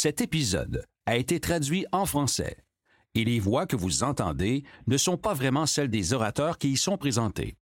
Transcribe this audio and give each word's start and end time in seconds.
Cet 0.00 0.20
épisode 0.20 0.84
a 1.06 1.16
été 1.16 1.40
traduit 1.40 1.84
en 1.90 2.06
français 2.06 2.56
et 3.16 3.24
les 3.24 3.40
voix 3.40 3.66
que 3.66 3.74
vous 3.74 4.04
entendez 4.04 4.62
ne 4.86 4.96
sont 4.96 5.16
pas 5.16 5.34
vraiment 5.34 5.66
celles 5.66 5.90
des 5.90 6.12
orateurs 6.12 6.56
qui 6.56 6.70
y 6.70 6.76
sont 6.76 6.96
présentés. 6.96 7.56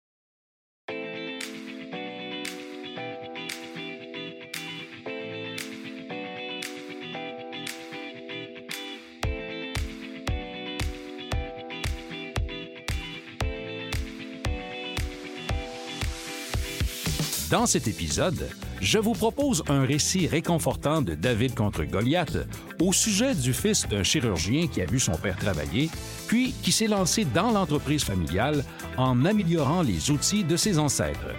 Dans 17.49 17.65
cet 17.65 17.89
épisode, 17.89 18.51
je 18.81 18.99
vous 18.99 19.13
propose 19.13 19.63
un 19.69 19.85
récit 19.85 20.27
réconfortant 20.27 21.03
de 21.03 21.15
David 21.15 21.55
contre 21.55 21.85
Goliath 21.85 22.37
au 22.81 22.93
sujet 22.93 23.35
du 23.35 23.53
fils 23.53 23.89
d'un 23.89 24.03
chirurgien 24.03 24.67
qui 24.67 24.83
a 24.83 24.87
vu 24.87 25.01
son 25.01 25.17
père 25.17 25.37
travailler, 25.37 25.89
puis 26.27 26.53
qui 26.63 26.73
s'est 26.73 26.87
lancé 26.87 27.25
dans 27.25 27.51
l'entreprise 27.51 28.05
familiale 28.05 28.65
en 28.97 29.25
améliorant 29.25 29.83
les 29.83 30.11
outils 30.11 30.45
de 30.45 30.57
ses 30.57 30.79
ancêtres. 30.79 31.35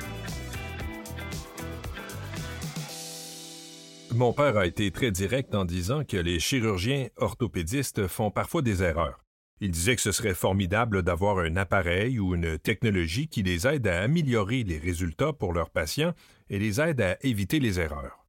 Mon 4.13 4.33
père 4.33 4.57
a 4.57 4.65
été 4.65 4.89
très 4.89 5.11
direct 5.11 5.53
en 5.53 5.63
disant 5.63 6.03
que 6.03 6.17
les 6.17 6.39
chirurgiens 6.39 7.07
orthopédistes 7.17 8.07
font 8.07 8.31
parfois 8.31 8.63
des 8.63 8.81
erreurs. 8.81 9.26
Il 9.59 9.71
disait 9.71 9.95
que 9.95 10.01
ce 10.01 10.11
serait 10.11 10.35
formidable 10.35 11.01
d'avoir 11.01 11.39
un 11.39 11.55
appareil 11.55 12.19
ou 12.19 12.35
une 12.35 12.59
technologie 12.59 13.27
qui 13.27 13.41
les 13.41 13.65
aide 13.65 13.87
à 13.87 14.01
améliorer 14.01 14.63
les 14.63 14.77
résultats 14.77 15.33
pour 15.33 15.51
leurs 15.51 15.71
patients 15.71 16.13
et 16.49 16.59
les 16.59 16.79
aide 16.79 17.01
à 17.01 17.17
éviter 17.21 17.59
les 17.59 17.79
erreurs. 17.79 18.25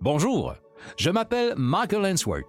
Bonjour, 0.00 0.54
je 0.96 1.10
m'appelle 1.10 1.54
Michael 1.56 2.06
Hensworth. 2.06 2.46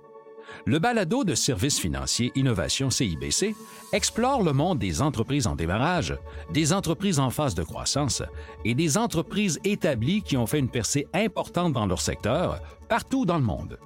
Le 0.65 0.79
balado 0.79 1.23
de 1.23 1.35
services 1.35 1.79
financiers 1.79 2.31
Innovation 2.35 2.89
CIBC 2.89 3.55
explore 3.91 4.43
le 4.43 4.53
monde 4.53 4.79
des 4.79 5.01
entreprises 5.01 5.47
en 5.47 5.55
démarrage, 5.55 6.15
des 6.51 6.71
entreprises 6.71 7.19
en 7.19 7.29
phase 7.29 7.55
de 7.55 7.63
croissance 7.63 8.23
et 8.63 8.73
des 8.73 8.97
entreprises 8.97 9.59
établies 9.63 10.21
qui 10.21 10.37
ont 10.37 10.47
fait 10.47 10.59
une 10.59 10.69
percée 10.69 11.07
importante 11.13 11.73
dans 11.73 11.87
leur 11.87 11.99
secteur 11.99 12.61
partout 12.87 13.25
dans 13.25 13.37
le 13.37 13.43
monde 13.43 13.79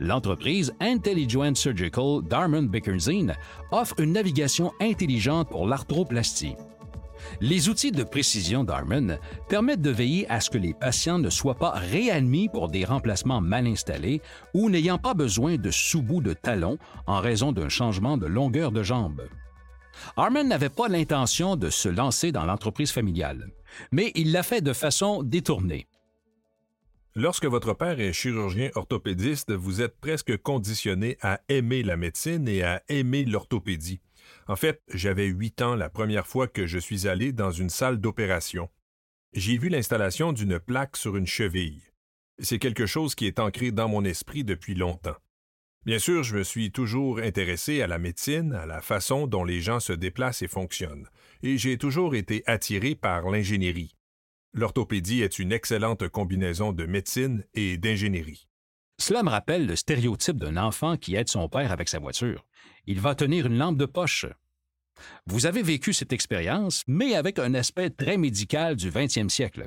l'entreprise 0.00 0.74
Intelligent 0.80 1.54
Surgical 1.54 2.20
Darman 2.22 2.68
Bickersine 2.68 3.34
offre 3.70 4.00
une 4.00 4.12
navigation 4.12 4.72
intelligente 4.80 5.48
pour 5.48 5.66
l'arthroplastie. 5.66 6.56
Les 7.40 7.68
outils 7.68 7.92
de 7.92 8.04
précision 8.04 8.64
Darman 8.64 9.18
permettent 9.48 9.82
de 9.82 9.90
veiller 9.90 10.28
à 10.30 10.40
ce 10.40 10.50
que 10.50 10.58
les 10.58 10.74
patients 10.74 11.18
ne 11.18 11.30
soient 11.30 11.54
pas 11.54 11.70
réadmis 11.70 12.48
pour 12.48 12.68
des 12.68 12.84
remplacements 12.84 13.40
mal 13.40 13.66
installés 13.66 14.20
ou 14.52 14.70
n'ayant 14.70 14.98
pas 14.98 15.14
besoin 15.14 15.56
de 15.56 15.70
sous-bout 15.70 16.20
de 16.20 16.32
talon 16.32 16.78
en 17.06 17.20
raison 17.20 17.52
d'un 17.52 17.68
changement 17.68 18.16
de 18.16 18.26
longueur 18.26 18.72
de 18.72 18.82
jambe. 18.82 19.22
Arman 20.16 20.46
n'avait 20.46 20.68
pas 20.68 20.88
l'intention 20.88 21.56
de 21.56 21.70
se 21.70 21.88
lancer 21.88 22.32
dans 22.32 22.44
l'entreprise 22.44 22.90
familiale, 22.90 23.48
mais 23.92 24.12
il 24.14 24.32
l'a 24.32 24.42
fait 24.42 24.60
de 24.60 24.72
façon 24.72 25.22
détournée. 25.22 25.86
Lorsque 27.16 27.44
votre 27.44 27.74
père 27.74 28.00
est 28.00 28.12
chirurgien 28.12 28.70
orthopédiste, 28.74 29.52
vous 29.52 29.80
êtes 29.80 29.96
presque 30.00 30.36
conditionné 30.38 31.16
à 31.20 31.40
aimer 31.48 31.84
la 31.84 31.96
médecine 31.96 32.48
et 32.48 32.64
à 32.64 32.82
aimer 32.88 33.24
l'orthopédie. 33.24 34.00
En 34.48 34.56
fait, 34.56 34.82
j'avais 34.92 35.26
huit 35.26 35.62
ans 35.62 35.76
la 35.76 35.88
première 35.88 36.26
fois 36.26 36.48
que 36.48 36.66
je 36.66 36.78
suis 36.78 37.06
allé 37.06 37.30
dans 37.32 37.52
une 37.52 37.70
salle 37.70 38.00
d'opération. 38.00 38.68
J'ai 39.32 39.58
vu 39.58 39.68
l'installation 39.68 40.32
d'une 40.32 40.58
plaque 40.58 40.96
sur 40.96 41.16
une 41.16 41.26
cheville. 41.26 41.82
C'est 42.40 42.58
quelque 42.58 42.86
chose 42.86 43.14
qui 43.14 43.26
est 43.26 43.38
ancré 43.38 43.70
dans 43.70 43.88
mon 43.88 44.04
esprit 44.04 44.42
depuis 44.42 44.74
longtemps. 44.74 45.16
Bien 45.86 46.00
sûr, 46.00 46.24
je 46.24 46.38
me 46.38 46.42
suis 46.42 46.72
toujours 46.72 47.18
intéressé 47.18 47.80
à 47.80 47.86
la 47.86 47.98
médecine, 47.98 48.54
à 48.54 48.66
la 48.66 48.80
façon 48.80 49.28
dont 49.28 49.44
les 49.44 49.60
gens 49.60 49.78
se 49.78 49.92
déplacent 49.92 50.42
et 50.42 50.48
fonctionnent, 50.48 51.08
et 51.44 51.58
j'ai 51.58 51.78
toujours 51.78 52.16
été 52.16 52.42
attiré 52.46 52.96
par 52.96 53.30
l'ingénierie. 53.30 53.94
L'orthopédie 54.54 55.22
est 55.22 55.40
une 55.40 55.50
excellente 55.50 56.08
combinaison 56.08 56.72
de 56.72 56.86
médecine 56.86 57.44
et 57.54 57.76
d'ingénierie. 57.76 58.46
Cela 59.00 59.24
me 59.24 59.28
rappelle 59.30 59.66
le 59.66 59.74
stéréotype 59.74 60.36
d'un 60.36 60.56
enfant 60.56 60.96
qui 60.96 61.16
aide 61.16 61.28
son 61.28 61.48
père 61.48 61.72
avec 61.72 61.88
sa 61.88 61.98
voiture. 61.98 62.46
Il 62.86 63.00
va 63.00 63.16
tenir 63.16 63.46
une 63.46 63.58
lampe 63.58 63.76
de 63.76 63.86
poche. 63.86 64.26
Vous 65.26 65.46
avez 65.46 65.62
vécu 65.62 65.92
cette 65.92 66.12
expérience, 66.12 66.84
mais 66.86 67.16
avec 67.16 67.40
un 67.40 67.54
aspect 67.54 67.90
très 67.90 68.16
médical 68.16 68.76
du 68.76 68.92
20e 68.92 69.28
siècle. 69.28 69.66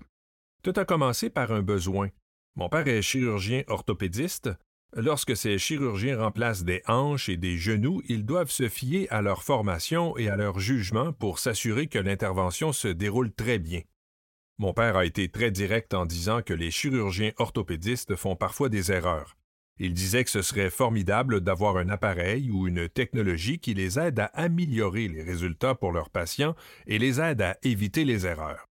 Tout 0.63 0.73
a 0.77 0.85
commencé 0.85 1.29
par 1.29 1.51
un 1.51 1.61
besoin. 1.61 2.07
Mon 2.55 2.69
père 2.69 2.87
est 2.87 3.01
chirurgien 3.01 3.63
orthopédiste. 3.67 4.49
Lorsque 4.95 5.35
ces 5.35 5.57
chirurgiens 5.57 6.17
remplacent 6.17 6.63
des 6.63 6.81
hanches 6.87 7.27
et 7.27 7.35
des 7.35 7.57
genoux, 7.57 8.01
ils 8.07 8.25
doivent 8.25 8.49
se 8.49 8.69
fier 8.69 9.05
à 9.11 9.21
leur 9.21 9.43
formation 9.43 10.17
et 10.17 10.29
à 10.29 10.37
leur 10.37 10.59
jugement 10.59 11.11
pour 11.11 11.39
s'assurer 11.39 11.87
que 11.87 11.99
l'intervention 11.99 12.71
se 12.71 12.87
déroule 12.87 13.33
très 13.33 13.59
bien. 13.59 13.81
Mon 14.59 14.73
père 14.73 14.97
a 14.97 15.05
été 15.05 15.29
très 15.29 15.51
direct 15.51 15.93
en 15.93 16.05
disant 16.05 16.41
que 16.41 16.53
les 16.53 16.71
chirurgiens 16.71 17.31
orthopédistes 17.37 18.15
font 18.15 18.35
parfois 18.35 18.69
des 18.69 18.91
erreurs. 18.91 19.37
Il 19.79 19.93
disait 19.93 20.23
que 20.23 20.31
ce 20.31 20.41
serait 20.41 20.71
formidable 20.71 21.41
d'avoir 21.41 21.77
un 21.77 21.89
appareil 21.89 22.49
ou 22.49 22.67
une 22.67 22.89
technologie 22.89 23.59
qui 23.59 23.75
les 23.75 23.99
aide 23.99 24.19
à 24.19 24.25
améliorer 24.33 25.07
les 25.07 25.21
résultats 25.21 25.75
pour 25.75 25.91
leurs 25.91 26.09
patients 26.09 26.55
et 26.87 26.97
les 26.97 27.21
aide 27.21 27.43
à 27.43 27.57
éviter 27.61 28.03
les 28.03 28.25
erreurs. 28.25 28.65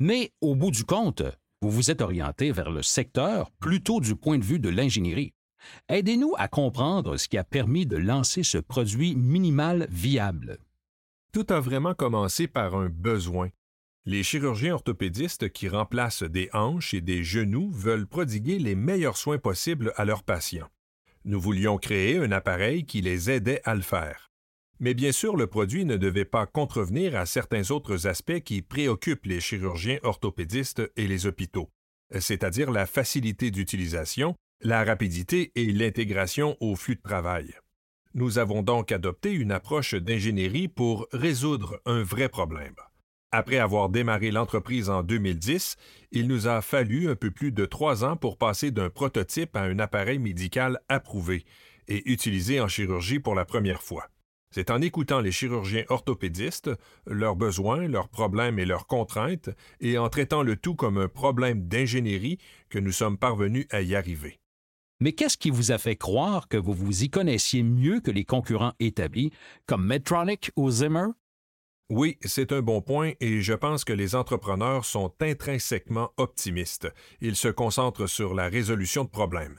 Mais 0.00 0.32
au 0.40 0.54
bout 0.54 0.70
du 0.70 0.84
compte, 0.84 1.22
vous 1.60 1.70
vous 1.70 1.90
êtes 1.90 2.00
orienté 2.00 2.50
vers 2.50 2.70
le 2.70 2.82
secteur 2.82 3.50
plutôt 3.60 4.00
du 4.00 4.16
point 4.16 4.38
de 4.38 4.44
vue 4.44 4.60
de 4.60 4.70
l'ingénierie. 4.70 5.34
Aidez-nous 5.88 6.32
à 6.38 6.48
comprendre 6.48 7.18
ce 7.18 7.28
qui 7.28 7.36
a 7.36 7.44
permis 7.44 7.84
de 7.84 7.96
lancer 7.98 8.42
ce 8.42 8.58
produit 8.58 9.16
minimal 9.16 9.86
viable. 9.90 10.58
Tout 11.32 11.46
a 11.50 11.60
vraiment 11.60 11.94
commencé 11.94 12.46
par 12.46 12.74
un 12.74 12.88
besoin. 12.88 13.50
Les 14.10 14.22
chirurgiens 14.22 14.72
orthopédistes 14.72 15.50
qui 15.50 15.68
remplacent 15.68 16.22
des 16.22 16.48
hanches 16.54 16.94
et 16.94 17.02
des 17.02 17.22
genoux 17.22 17.70
veulent 17.70 18.06
prodiguer 18.06 18.58
les 18.58 18.74
meilleurs 18.74 19.18
soins 19.18 19.36
possibles 19.36 19.92
à 19.96 20.06
leurs 20.06 20.22
patients. 20.22 20.70
Nous 21.26 21.38
voulions 21.38 21.76
créer 21.76 22.16
un 22.16 22.32
appareil 22.32 22.86
qui 22.86 23.02
les 23.02 23.30
aidait 23.30 23.60
à 23.64 23.74
le 23.74 23.82
faire. 23.82 24.30
Mais 24.80 24.94
bien 24.94 25.12
sûr, 25.12 25.36
le 25.36 25.46
produit 25.46 25.84
ne 25.84 25.98
devait 25.98 26.24
pas 26.24 26.46
contrevenir 26.46 27.16
à 27.16 27.26
certains 27.26 27.70
autres 27.70 28.06
aspects 28.06 28.40
qui 28.40 28.62
préoccupent 28.62 29.26
les 29.26 29.40
chirurgiens 29.40 29.98
orthopédistes 30.02 30.90
et 30.96 31.06
les 31.06 31.26
hôpitaux, 31.26 31.68
c'est-à-dire 32.18 32.70
la 32.70 32.86
facilité 32.86 33.50
d'utilisation, 33.50 34.34
la 34.62 34.84
rapidité 34.84 35.52
et 35.54 35.66
l'intégration 35.66 36.56
au 36.60 36.76
flux 36.76 36.96
de 36.96 37.02
travail. 37.02 37.52
Nous 38.14 38.38
avons 38.38 38.62
donc 38.62 38.90
adopté 38.90 39.32
une 39.32 39.52
approche 39.52 39.92
d'ingénierie 39.92 40.68
pour 40.68 41.06
résoudre 41.12 41.82
un 41.84 42.02
vrai 42.02 42.30
problème. 42.30 42.74
Après 43.30 43.58
avoir 43.58 43.90
démarré 43.90 44.30
l'entreprise 44.30 44.88
en 44.88 45.02
2010, 45.02 45.76
il 46.12 46.28
nous 46.28 46.46
a 46.46 46.62
fallu 46.62 47.10
un 47.10 47.14
peu 47.14 47.30
plus 47.30 47.52
de 47.52 47.66
trois 47.66 48.02
ans 48.02 48.16
pour 48.16 48.38
passer 48.38 48.70
d'un 48.70 48.88
prototype 48.88 49.54
à 49.54 49.62
un 49.62 49.78
appareil 49.78 50.18
médical 50.18 50.80
approuvé 50.88 51.44
et 51.88 52.10
utilisé 52.10 52.58
en 52.58 52.68
chirurgie 52.68 53.18
pour 53.18 53.34
la 53.34 53.44
première 53.44 53.82
fois. 53.82 54.08
C'est 54.50 54.70
en 54.70 54.80
écoutant 54.80 55.20
les 55.20 55.30
chirurgiens 55.30 55.84
orthopédistes, 55.90 56.70
leurs 57.06 57.36
besoins, 57.36 57.86
leurs 57.86 58.08
problèmes 58.08 58.58
et 58.58 58.64
leurs 58.64 58.86
contraintes, 58.86 59.50
et 59.80 59.98
en 59.98 60.08
traitant 60.08 60.42
le 60.42 60.56
tout 60.56 60.74
comme 60.74 60.96
un 60.96 61.08
problème 61.08 61.68
d'ingénierie 61.68 62.38
que 62.70 62.78
nous 62.78 62.92
sommes 62.92 63.18
parvenus 63.18 63.66
à 63.70 63.82
y 63.82 63.94
arriver. 63.94 64.40
Mais 65.00 65.12
qu'est-ce 65.12 65.36
qui 65.36 65.50
vous 65.50 65.70
a 65.70 65.76
fait 65.76 65.96
croire 65.96 66.48
que 66.48 66.56
vous 66.56 66.72
vous 66.72 67.04
y 67.04 67.10
connaissiez 67.10 67.62
mieux 67.62 68.00
que 68.00 68.10
les 68.10 68.24
concurrents 68.24 68.72
établis, 68.80 69.32
comme 69.66 69.84
Medtronic 69.84 70.50
ou 70.56 70.70
Zimmer? 70.70 71.08
Oui, 71.90 72.18
c'est 72.20 72.52
un 72.52 72.60
bon 72.60 72.82
point 72.82 73.12
et 73.18 73.40
je 73.40 73.54
pense 73.54 73.82
que 73.82 73.94
les 73.94 74.14
entrepreneurs 74.14 74.84
sont 74.84 75.14
intrinsèquement 75.20 76.12
optimistes. 76.18 76.92
Ils 77.22 77.36
se 77.36 77.48
concentrent 77.48 78.06
sur 78.06 78.34
la 78.34 78.48
résolution 78.48 79.04
de 79.04 79.08
problèmes. 79.08 79.58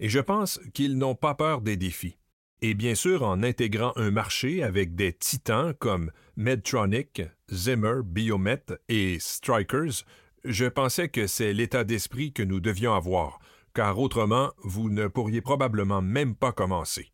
Et 0.00 0.08
je 0.08 0.18
pense 0.18 0.58
qu'ils 0.74 0.98
n'ont 0.98 1.14
pas 1.14 1.34
peur 1.34 1.60
des 1.60 1.76
défis. 1.76 2.18
Et 2.62 2.74
bien 2.74 2.96
sûr, 2.96 3.22
en 3.22 3.44
intégrant 3.44 3.92
un 3.94 4.10
marché 4.10 4.64
avec 4.64 4.96
des 4.96 5.12
titans 5.12 5.72
comme 5.78 6.10
Medtronic, 6.36 7.22
Zimmer, 7.52 8.00
Biomet 8.04 8.64
et 8.88 9.18
Strikers, 9.20 10.04
je 10.44 10.66
pensais 10.66 11.08
que 11.08 11.28
c'est 11.28 11.52
l'état 11.52 11.84
d'esprit 11.84 12.32
que 12.32 12.42
nous 12.42 12.58
devions 12.58 12.94
avoir, 12.94 13.38
car 13.72 14.00
autrement, 14.00 14.50
vous 14.64 14.90
ne 14.90 15.06
pourriez 15.06 15.42
probablement 15.42 16.02
même 16.02 16.34
pas 16.34 16.50
commencer. 16.50 17.12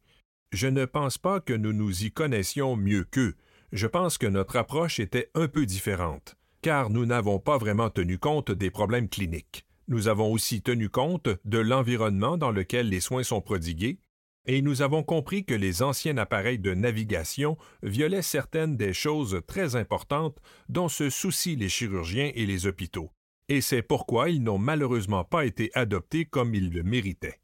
Je 0.52 0.68
ne 0.68 0.86
pense 0.86 1.18
pas 1.18 1.40
que 1.40 1.52
nous 1.52 1.74
nous 1.74 2.04
y 2.04 2.10
connaissions 2.10 2.76
mieux 2.76 3.04
qu'eux, 3.04 3.34
je 3.74 3.88
pense 3.88 4.18
que 4.18 4.26
notre 4.28 4.54
approche 4.54 5.00
était 5.00 5.30
un 5.34 5.48
peu 5.48 5.66
différente, 5.66 6.36
car 6.62 6.90
nous 6.90 7.06
n'avons 7.06 7.40
pas 7.40 7.58
vraiment 7.58 7.90
tenu 7.90 8.18
compte 8.18 8.52
des 8.52 8.70
problèmes 8.70 9.08
cliniques. 9.08 9.66
Nous 9.88 10.06
avons 10.06 10.30
aussi 10.30 10.62
tenu 10.62 10.88
compte 10.88 11.28
de 11.44 11.58
l'environnement 11.58 12.36
dans 12.36 12.52
lequel 12.52 12.88
les 12.88 13.00
soins 13.00 13.24
sont 13.24 13.40
prodigués, 13.40 13.98
et 14.46 14.62
nous 14.62 14.80
avons 14.80 15.02
compris 15.02 15.44
que 15.44 15.54
les 15.54 15.82
anciens 15.82 16.18
appareils 16.18 16.60
de 16.60 16.72
navigation 16.72 17.56
violaient 17.82 18.22
certaines 18.22 18.76
des 18.76 18.94
choses 18.94 19.40
très 19.48 19.74
importantes 19.74 20.38
dont 20.68 20.88
se 20.88 21.10
soucient 21.10 21.58
les 21.58 21.68
chirurgiens 21.68 22.30
et 22.34 22.46
les 22.46 22.66
hôpitaux. 22.66 23.10
et 23.48 23.60
c'est 23.60 23.82
pourquoi 23.82 24.30
ils 24.30 24.42
n'ont 24.42 24.56
malheureusement 24.56 25.24
pas 25.24 25.44
été 25.44 25.70
adoptés 25.74 26.24
comme 26.24 26.54
ils 26.54 26.70
le 26.70 26.82
méritaient. 26.84 27.40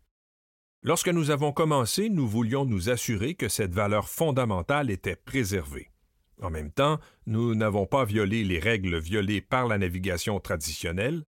Lorsque 0.82 1.08
nous 1.08 1.30
avons 1.30 1.52
commencé, 1.52 2.08
nous 2.08 2.26
voulions 2.26 2.64
nous 2.64 2.88
assurer 2.88 3.34
que 3.34 3.48
cette 3.48 3.74
valeur 3.74 4.08
fondamentale 4.08 4.90
était 4.90 5.16
préservée. 5.16 5.89
En 6.42 6.50
même 6.50 6.70
temps, 6.70 6.98
nous 7.26 7.54
n'avons 7.54 7.87
pas 7.87 8.04
violé 8.04 8.44
les 8.44 8.58
règles 8.58 8.98
violées 8.98 9.40
par 9.40 9.66
la 9.69 9.78
navigation 9.78 10.40
traditionnelle. 10.40 11.25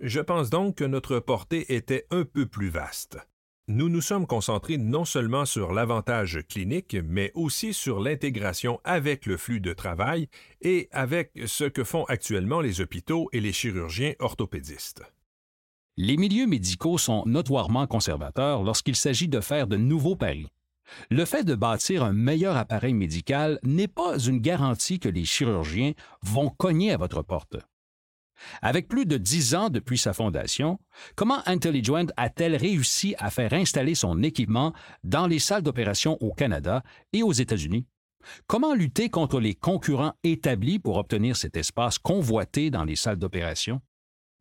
Je 0.00 0.20
pense 0.20 0.50
donc 0.50 0.76
que 0.76 0.84
notre 0.84 1.18
portée 1.18 1.74
était 1.74 2.06
un 2.10 2.24
peu 2.24 2.46
plus 2.46 2.68
vaste. 2.68 3.18
Nous 3.68 3.88
nous 3.88 4.00
sommes 4.00 4.26
concentrés 4.26 4.78
non 4.78 5.04
seulement 5.04 5.44
sur 5.44 5.72
l'avantage 5.72 6.40
clinique, 6.48 6.96
mais 7.04 7.30
aussi 7.34 7.72
sur 7.72 8.00
l'intégration 8.00 8.80
avec 8.82 9.26
le 9.26 9.36
flux 9.36 9.60
de 9.60 9.72
travail 9.72 10.26
et 10.60 10.88
avec 10.90 11.30
ce 11.46 11.64
que 11.64 11.84
font 11.84 12.04
actuellement 12.06 12.60
les 12.60 12.80
hôpitaux 12.80 13.28
et 13.32 13.40
les 13.40 13.52
chirurgiens 13.52 14.14
orthopédistes. 14.18 15.02
Les 15.96 16.16
milieux 16.16 16.46
médicaux 16.46 16.98
sont 16.98 17.22
notoirement 17.26 17.86
conservateurs 17.86 18.64
lorsqu'il 18.64 18.96
s'agit 18.96 19.28
de 19.28 19.40
faire 19.40 19.68
de 19.68 19.76
nouveaux 19.76 20.16
paris. 20.16 20.48
Le 21.10 21.24
fait 21.24 21.44
de 21.44 21.54
bâtir 21.54 22.04
un 22.04 22.12
meilleur 22.12 22.56
appareil 22.56 22.94
médical 22.94 23.58
n'est 23.62 23.88
pas 23.88 24.18
une 24.18 24.40
garantie 24.40 24.98
que 24.98 25.08
les 25.08 25.24
chirurgiens 25.24 25.92
vont 26.22 26.50
cogner 26.50 26.92
à 26.92 26.96
votre 26.96 27.22
porte. 27.22 27.56
Avec 28.62 28.88
plus 28.88 29.06
de 29.06 29.16
dix 29.16 29.54
ans 29.54 29.68
depuis 29.68 29.98
sa 29.98 30.12
fondation, 30.12 30.78
comment 31.14 31.42
Intelligent 31.46 32.06
a-t-elle 32.16 32.56
réussi 32.56 33.14
à 33.18 33.30
faire 33.30 33.52
installer 33.52 33.94
son 33.94 34.22
équipement 34.22 34.72
dans 35.04 35.26
les 35.26 35.38
salles 35.38 35.62
d'opération 35.62 36.16
au 36.20 36.32
Canada 36.32 36.82
et 37.12 37.22
aux 37.22 37.32
États-Unis? 37.32 37.86
Comment 38.46 38.74
lutter 38.74 39.08
contre 39.08 39.40
les 39.40 39.54
concurrents 39.54 40.14
établis 40.24 40.78
pour 40.78 40.96
obtenir 40.96 41.36
cet 41.36 41.56
espace 41.56 41.98
convoité 41.98 42.70
dans 42.70 42.84
les 42.84 42.96
salles 42.96 43.18
d'opération? 43.18 43.80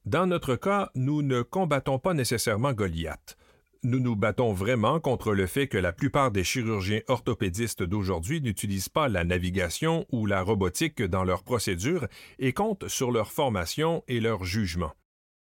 Dans 0.05 0.27
notre 0.27 0.55
cas, 0.55 0.89
nous 0.95 1.21
ne 1.21 1.41
combattons 1.41 1.99
pas 1.99 2.13
nécessairement 2.13 2.73
Goliath. 2.73 3.37
Nous 3.83 4.01
nous 4.01 4.17
battons 4.17 4.51
vraiment 4.51 4.99
contre 4.99 5.33
le 5.33 5.47
fait 5.47 5.69
que 5.69 5.77
la 5.77 5.93
plupart 5.93 6.31
des 6.31 6.43
chirurgiens 6.43 6.99
orthopédistes 7.07 7.81
d'aujourd'hui 7.81 8.41
n'utilisent 8.41 8.89
pas 8.89 9.07
la 9.07 9.23
navigation 9.23 10.05
ou 10.11 10.25
la 10.25 10.41
robotique 10.41 11.01
dans 11.01 11.23
leurs 11.23 11.43
procédures 11.43 12.05
et 12.39 12.51
comptent 12.51 12.89
sur 12.89 13.09
leur 13.09 13.31
formation 13.31 14.03
et 14.09 14.19
leur 14.19 14.43
jugement. 14.43 14.91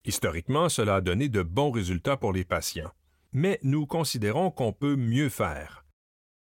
Historiquement, 0.07 0.71
cela 0.71 0.97
a 0.97 1.01
donné 1.03 1.29
de 1.29 1.43
bons 1.43 1.71
résultats 1.71 2.17
pour 2.17 2.33
les 2.33 2.45
patients. 2.45 2.91
Mais 3.33 3.59
nous 3.63 3.85
considérons 3.85 4.51
qu'on 4.51 4.73
peut 4.73 4.97
mieux 4.97 5.29
faire. 5.29 5.85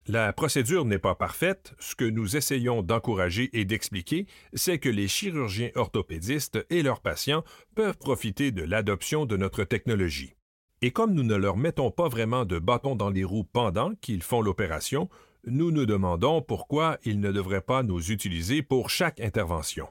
La 0.07 0.33
procédure 0.33 0.85
n'est 0.85 1.01
pas 1.01 1.17
parfaite. 1.17 1.75
Ce 1.81 1.97
que 1.97 2.05
nous 2.05 2.37
essayons 2.37 2.83
d'encourager 2.83 3.51
et 3.59 3.65
d'expliquer, 3.65 4.27
c'est 4.53 4.79
que 4.79 4.89
les 4.89 5.09
chirurgiens 5.09 5.71
orthopédistes 5.75 6.65
et 6.71 6.83
leurs 6.85 7.01
patients 7.01 7.43
peuvent 7.75 7.99
profiter 7.99 8.53
de 8.53 8.63
l'adoption 8.63 9.27
de 9.27 9.37
notre 9.37 9.65
technologie. 9.65 10.35
Et 10.85 10.91
comme 10.91 11.15
nous 11.15 11.23
ne 11.23 11.37
leur 11.37 11.57
mettons 11.57 11.93
pas 11.93 12.09
vraiment 12.09 12.45
de 12.45 12.59
bâton 12.59 12.97
dans 12.97 13.09
les 13.09 13.23
roues 13.23 13.45
pendant 13.45 13.95
qu'ils 14.01 14.25
font 14.25 14.43
l'opération, 14.43 15.09
nous 15.47 15.71
nous 15.71 15.87
demandons 15.87 16.43
pourquoi 16.43 16.99
ils 17.05 17.21
ne 17.21 17.31
devraient 17.31 17.61
pas 17.61 17.85
nous 17.85 18.11
utiliser 18.11 18.63
pour 18.63 18.91
chaque 18.91 19.21
intervention. 19.21 19.87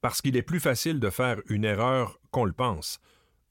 Parce 0.00 0.20
qu'il 0.20 0.36
est 0.36 0.42
plus 0.42 0.58
facile 0.58 0.98
de 0.98 1.08
faire 1.08 1.40
une 1.48 1.64
erreur 1.64 2.18
qu'on 2.32 2.44
le 2.44 2.52
pense. 2.52 2.98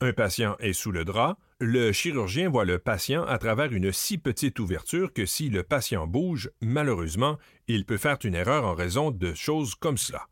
Un 0.01 0.11
patient 0.11 0.57
est 0.59 0.73
sous 0.73 0.91
le 0.91 1.05
drap, 1.05 1.37
le 1.59 1.93
chirurgien 1.93 2.49
voit 2.49 2.65
le 2.65 2.79
patient 2.79 3.23
à 3.23 3.37
travers 3.37 3.71
une 3.71 3.93
si 3.93 4.17
petite 4.17 4.59
ouverture 4.59 5.13
que 5.13 5.25
si 5.25 5.49
le 5.49 5.63
patient 5.63 6.05
bouge, 6.05 6.51
malheureusement, 6.61 7.37
il 7.69 7.85
peut 7.85 7.97
faire 7.97 8.17
une 8.25 8.35
erreur 8.35 8.65
en 8.65 8.75
raison 8.75 9.09
de 9.09 9.33
choses 9.33 9.73
comme 9.75 9.97
cela. 9.97 10.27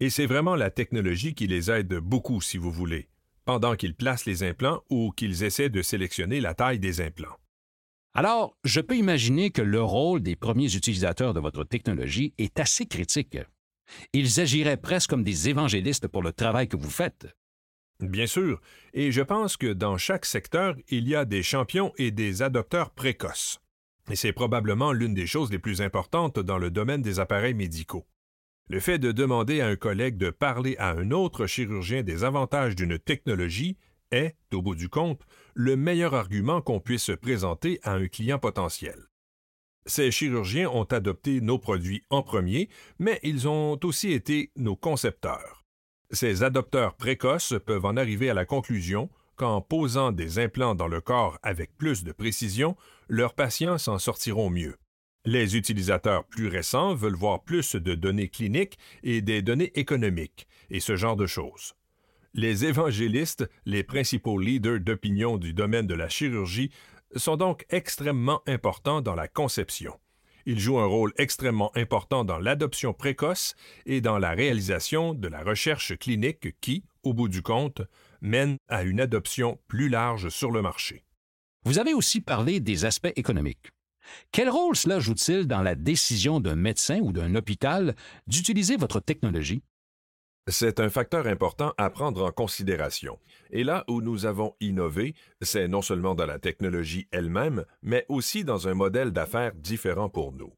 Et 0.00 0.08
c'est 0.08 0.24
vraiment 0.24 0.56
la 0.56 0.70
technologie 0.70 1.34
qui 1.34 1.46
les 1.46 1.70
aide 1.70 1.94
beaucoup, 1.96 2.40
si 2.40 2.56
vous 2.56 2.72
voulez, 2.72 3.09
pendant 3.50 3.74
qu'ils 3.74 3.96
placent 3.96 4.26
les 4.26 4.44
implants 4.44 4.84
ou 4.90 5.10
qu'ils 5.10 5.42
essaient 5.42 5.70
de 5.70 5.82
sélectionner 5.82 6.40
la 6.40 6.54
taille 6.54 6.78
des 6.78 7.00
implants. 7.00 7.36
Alors, 8.14 8.56
je 8.62 8.80
peux 8.80 8.96
imaginer 8.96 9.50
que 9.50 9.60
le 9.60 9.82
rôle 9.82 10.22
des 10.22 10.36
premiers 10.36 10.72
utilisateurs 10.76 11.34
de 11.34 11.40
votre 11.40 11.64
technologie 11.64 12.32
est 12.38 12.60
assez 12.60 12.86
critique. 12.86 13.38
Ils 14.12 14.38
agiraient 14.38 14.76
presque 14.76 15.10
comme 15.10 15.24
des 15.24 15.48
évangélistes 15.48 16.06
pour 16.06 16.22
le 16.22 16.32
travail 16.32 16.68
que 16.68 16.76
vous 16.76 16.90
faites. 16.90 17.26
Bien 17.98 18.28
sûr, 18.28 18.60
et 18.94 19.10
je 19.10 19.22
pense 19.22 19.56
que 19.56 19.72
dans 19.72 19.98
chaque 19.98 20.26
secteur, 20.26 20.76
il 20.88 21.08
y 21.08 21.16
a 21.16 21.24
des 21.24 21.42
champions 21.42 21.92
et 21.98 22.12
des 22.12 22.42
adopteurs 22.42 22.90
précoces. 22.90 23.58
Et 24.12 24.14
c'est 24.14 24.32
probablement 24.32 24.92
l'une 24.92 25.14
des 25.14 25.26
choses 25.26 25.50
les 25.50 25.58
plus 25.58 25.82
importantes 25.82 26.38
dans 26.38 26.58
le 26.58 26.70
domaine 26.70 27.02
des 27.02 27.18
appareils 27.18 27.54
médicaux. 27.54 28.06
Le 28.70 28.78
fait 28.78 29.00
de 29.00 29.10
demander 29.10 29.60
à 29.60 29.66
un 29.66 29.74
collègue 29.74 30.16
de 30.16 30.30
parler 30.30 30.76
à 30.78 30.90
un 30.90 31.10
autre 31.10 31.48
chirurgien 31.48 32.04
des 32.04 32.22
avantages 32.22 32.76
d'une 32.76 33.00
technologie 33.00 33.76
est, 34.12 34.36
au 34.54 34.62
bout 34.62 34.76
du 34.76 34.88
compte, 34.88 35.26
le 35.54 35.74
meilleur 35.74 36.14
argument 36.14 36.60
qu'on 36.60 36.78
puisse 36.78 37.10
présenter 37.20 37.80
à 37.82 37.94
un 37.94 38.06
client 38.06 38.38
potentiel. 38.38 39.08
Ces 39.86 40.12
chirurgiens 40.12 40.70
ont 40.70 40.84
adopté 40.84 41.40
nos 41.40 41.58
produits 41.58 42.04
en 42.10 42.22
premier, 42.22 42.68
mais 43.00 43.18
ils 43.24 43.48
ont 43.48 43.76
aussi 43.82 44.12
été 44.12 44.52
nos 44.54 44.76
concepteurs. 44.76 45.64
Ces 46.12 46.44
adopteurs 46.44 46.94
précoces 46.94 47.54
peuvent 47.66 47.86
en 47.86 47.96
arriver 47.96 48.30
à 48.30 48.34
la 48.34 48.44
conclusion 48.44 49.10
qu'en 49.34 49.60
posant 49.60 50.12
des 50.12 50.38
implants 50.38 50.76
dans 50.76 50.86
le 50.86 51.00
corps 51.00 51.40
avec 51.42 51.76
plus 51.76 52.04
de 52.04 52.12
précision, 52.12 52.76
leurs 53.08 53.34
patients 53.34 53.78
s'en 53.78 53.98
sortiront 53.98 54.48
mieux. 54.48 54.76
Les 55.26 55.54
utilisateurs 55.56 56.24
plus 56.24 56.48
récents 56.48 56.94
veulent 56.94 57.14
voir 57.14 57.42
plus 57.42 57.76
de 57.76 57.94
données 57.94 58.28
cliniques 58.28 58.78
et 59.02 59.20
des 59.20 59.42
données 59.42 59.70
économiques, 59.74 60.48
et 60.70 60.80
ce 60.80 60.96
genre 60.96 61.16
de 61.16 61.26
choses. 61.26 61.74
Les 62.32 62.64
évangélistes, 62.64 63.48
les 63.66 63.82
principaux 63.82 64.38
leaders 64.38 64.80
d'opinion 64.80 65.36
du 65.36 65.52
domaine 65.52 65.86
de 65.86 65.94
la 65.94 66.08
chirurgie, 66.08 66.70
sont 67.16 67.36
donc 67.36 67.66
extrêmement 67.70 68.40
importants 68.46 69.02
dans 69.02 69.14
la 69.14 69.28
conception. 69.28 69.98
Il 70.46 70.58
joue 70.58 70.78
un 70.78 70.86
rôle 70.86 71.12
extrêmement 71.18 71.70
important 71.76 72.24
dans 72.24 72.38
l'adoption 72.38 72.94
précoce 72.94 73.54
et 73.84 74.00
dans 74.00 74.18
la 74.18 74.30
réalisation 74.30 75.12
de 75.12 75.28
la 75.28 75.42
recherche 75.42 75.98
clinique 75.98 76.58
qui, 76.60 76.84
au 77.02 77.12
bout 77.12 77.28
du 77.28 77.42
compte, 77.42 77.82
mène 78.22 78.56
à 78.68 78.84
une 78.84 79.00
adoption 79.00 79.58
plus 79.68 79.90
large 79.90 80.30
sur 80.30 80.50
le 80.50 80.62
marché. 80.62 81.04
Vous 81.64 81.78
avez 81.78 81.92
aussi 81.92 82.22
parlé 82.22 82.58
des 82.60 82.86
aspects 82.86 83.12
économiques. 83.16 83.70
Quel 84.32 84.48
rôle 84.48 84.76
cela 84.76 85.00
joue-t-il 85.00 85.46
dans 85.46 85.62
la 85.62 85.74
décision 85.74 86.40
d'un 86.40 86.56
médecin 86.56 87.00
ou 87.00 87.12
d'un 87.12 87.34
hôpital 87.34 87.94
d'utiliser 88.26 88.76
votre 88.76 89.00
technologie? 89.00 89.62
C'est 90.48 90.80
un 90.80 90.88
facteur 90.88 91.26
important 91.26 91.74
à 91.76 91.90
prendre 91.90 92.24
en 92.24 92.32
considération. 92.32 93.18
Et 93.50 93.62
là 93.62 93.84
où 93.88 94.00
nous 94.00 94.26
avons 94.26 94.54
innové, 94.60 95.14
c'est 95.40 95.68
non 95.68 95.82
seulement 95.82 96.14
dans 96.14 96.26
la 96.26 96.38
technologie 96.38 97.06
elle-même, 97.12 97.64
mais 97.82 98.04
aussi 98.08 98.44
dans 98.44 98.66
un 98.66 98.74
modèle 98.74 99.12
d'affaires 99.12 99.54
différent 99.54 100.08
pour 100.08 100.32
nous. 100.32 100.52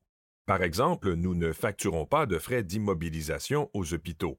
Par 0.46 0.62
exemple, 0.62 1.14
nous 1.14 1.34
ne 1.34 1.52
facturons 1.52 2.06
pas 2.06 2.26
de 2.26 2.38
frais 2.38 2.62
d'immobilisation 2.62 3.70
aux 3.74 3.92
hôpitaux. 3.92 4.38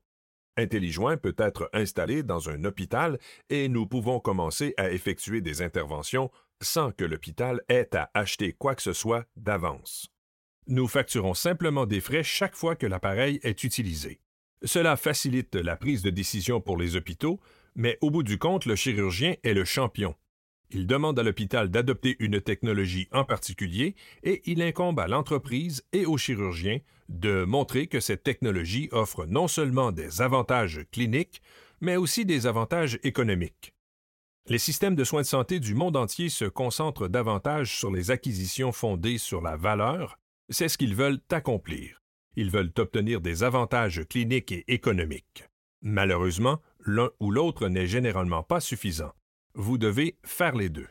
Intellijoint 0.58 1.18
peut 1.18 1.36
être 1.38 1.70
installé 1.74 2.24
dans 2.24 2.50
un 2.50 2.64
hôpital 2.64 3.18
et 3.50 3.70
nous 3.70 3.88
pouvons 3.88 4.20
commencer 4.20 4.74
à 4.78 4.92
effectuer 4.92 5.42
des 5.42 5.62
interventions 5.62 6.30
sans 6.62 6.92
que 6.92 7.04
l'hôpital 7.04 7.62
ait 7.70 7.96
à 7.96 8.10
acheter 8.14 8.54
quoi 8.54 8.76
que 8.76 8.82
ce 8.82 8.94
soit 8.94 9.26
d'avance. 9.36 10.10
Nous 10.68 10.88
facturons 10.88 11.34
simplement 11.34 11.86
des 11.86 12.00
frais 12.00 12.24
chaque 12.24 12.56
fois 12.56 12.76
que 12.76 12.88
l'appareil 12.88 13.40
est 13.44 13.64
utilisé. 13.64 14.22
Cela 14.64 14.96
facilite 14.96 15.56
la 15.56 15.76
prise 15.76 16.04
de 16.04 16.10
décision 16.10 16.62
pour 16.62 16.78
les 16.78 16.96
hôpitaux, 16.96 17.40
mais 17.76 17.98
au 18.02 18.12
bout 18.12 18.24
du 18.24 18.38
compte, 18.38 18.66
le 18.66 18.76
chirurgien 18.76 19.36
est 19.44 19.54
le 19.54 19.66
champion. 19.66 20.16
Il 20.74 20.88
demande 20.88 21.20
à 21.20 21.24
l'hôpital 21.24 21.70
d'adopter 21.70 22.16
une 22.20 22.42
technologie 22.42 23.08
en 23.12 23.24
particulier 23.24 23.96
et 24.24 24.42
il 24.46 24.60
incombe 24.62 25.00
à 25.00 25.08
l'entreprise 25.08 25.84
et 25.94 26.08
au 26.08 26.18
chirurgien 26.18 26.80
de 27.10 27.44
montrer 27.44 27.86
que 27.86 28.00
cette 28.00 28.24
technologie 28.24 28.90
offre 28.92 29.26
non 29.28 29.48
seulement 29.48 29.92
des 29.92 30.24
avantages 30.24 30.82
cliniques, 30.92 31.44
mais 31.80 31.96
aussi 31.96 32.26
des 32.26 32.48
avantages 32.48 33.00
économiques. 33.04 33.76
Les 34.48 34.58
systèmes 34.58 34.96
de 34.96 35.04
soins 35.04 35.22
de 35.22 35.28
santé 35.28 35.60
du 35.60 35.76
monde 35.76 35.96
entier 35.96 36.30
se 36.30 36.46
concentrent 36.46 37.08
davantage 37.08 37.78
sur 37.78 37.92
les 37.92 38.10
acquisitions 38.10 38.72
fondées 38.72 39.20
sur 39.20 39.42
la 39.42 39.56
valeur, 39.56 40.18
c'est 40.50 40.70
ce 40.70 40.78
qu'ils 40.78 40.96
veulent 40.96 41.22
accomplir. 41.32 42.02
Ils 42.36 42.50
veulent 42.50 42.74
obtenir 42.80 43.22
des 43.22 43.44
avantages 43.44 44.02
cliniques 44.10 44.52
et 44.52 44.66
économiques. 44.68 45.46
Malheureusement, 45.82 46.62
l'un 46.86 47.12
ou 47.20 47.30
l'autre 47.30 47.68
n'est 47.68 47.88
généralement 47.88 48.42
pas 48.42 48.60
suffisant. 48.60 49.14
Vous 49.56 49.78
devez 49.78 50.18
faire 50.24 50.56
les 50.56 50.70
deux. 50.70 50.88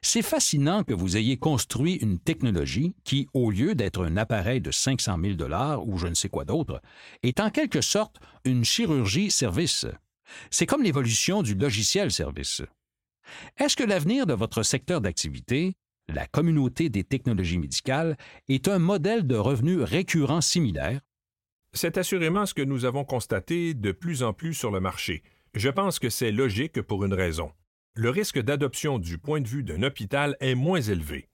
C'est 0.00 0.22
fascinant 0.22 0.84
que 0.84 0.94
vous 0.94 1.16
ayez 1.16 1.38
construit 1.38 1.94
une 1.94 2.20
technologie 2.20 2.94
qui, 3.04 3.26
au 3.34 3.50
lieu 3.50 3.74
d'être 3.74 4.04
un 4.04 4.16
appareil 4.16 4.60
de 4.60 4.70
500 4.70 5.18
000 5.20 5.34
dollars 5.34 5.86
ou 5.88 5.98
je 5.98 6.06
ne 6.06 6.14
sais 6.14 6.28
quoi 6.28 6.44
d'autre, 6.44 6.80
est 7.22 7.40
en 7.40 7.50
quelque 7.50 7.80
sorte 7.80 8.20
une 8.44 8.64
chirurgie 8.64 9.30
service. 9.30 9.86
C'est 10.50 10.66
comme 10.66 10.82
l'évolution 10.82 11.42
du 11.42 11.54
logiciel 11.54 12.12
service. 12.12 12.62
Est-ce 13.56 13.76
que 13.76 13.82
l'avenir 13.82 14.26
de 14.26 14.34
votre 14.34 14.62
secteur 14.62 15.00
d'activité 15.00 15.74
la 16.08 16.26
communauté 16.26 16.90
des 16.90 17.02
technologies 17.02 17.58
médicales 17.58 18.16
est 18.48 18.68
un 18.68 18.78
modèle 18.78 19.26
de 19.26 19.36
revenus 19.36 19.80
récurrent 19.80 20.42
similaire? 20.42 21.00
C'est 21.72 21.98
assurément 21.98 22.46
ce 22.46 22.54
que 22.54 22.62
nous 22.62 22.84
avons 22.84 23.04
constaté 23.04 23.74
de 23.74 23.90
plus 23.90 24.22
en 24.22 24.32
plus 24.32 24.54
sur 24.54 24.70
le 24.70 24.80
marché. 24.80 25.22
Je 25.54 25.70
pense 25.70 25.98
que 25.98 26.10
c'est 26.10 26.30
logique 26.30 26.82
pour 26.82 27.04
une 27.04 27.14
raison. 27.14 27.50
Le 27.96 28.10
risque 28.10 28.40
d'adoption 28.40 28.98
du 28.98 29.18
point 29.18 29.40
de 29.40 29.46
vue 29.46 29.62
d'un 29.62 29.84
hôpital 29.84 30.36
est 30.40 30.56
moins 30.56 30.80
élevé. 30.80 31.28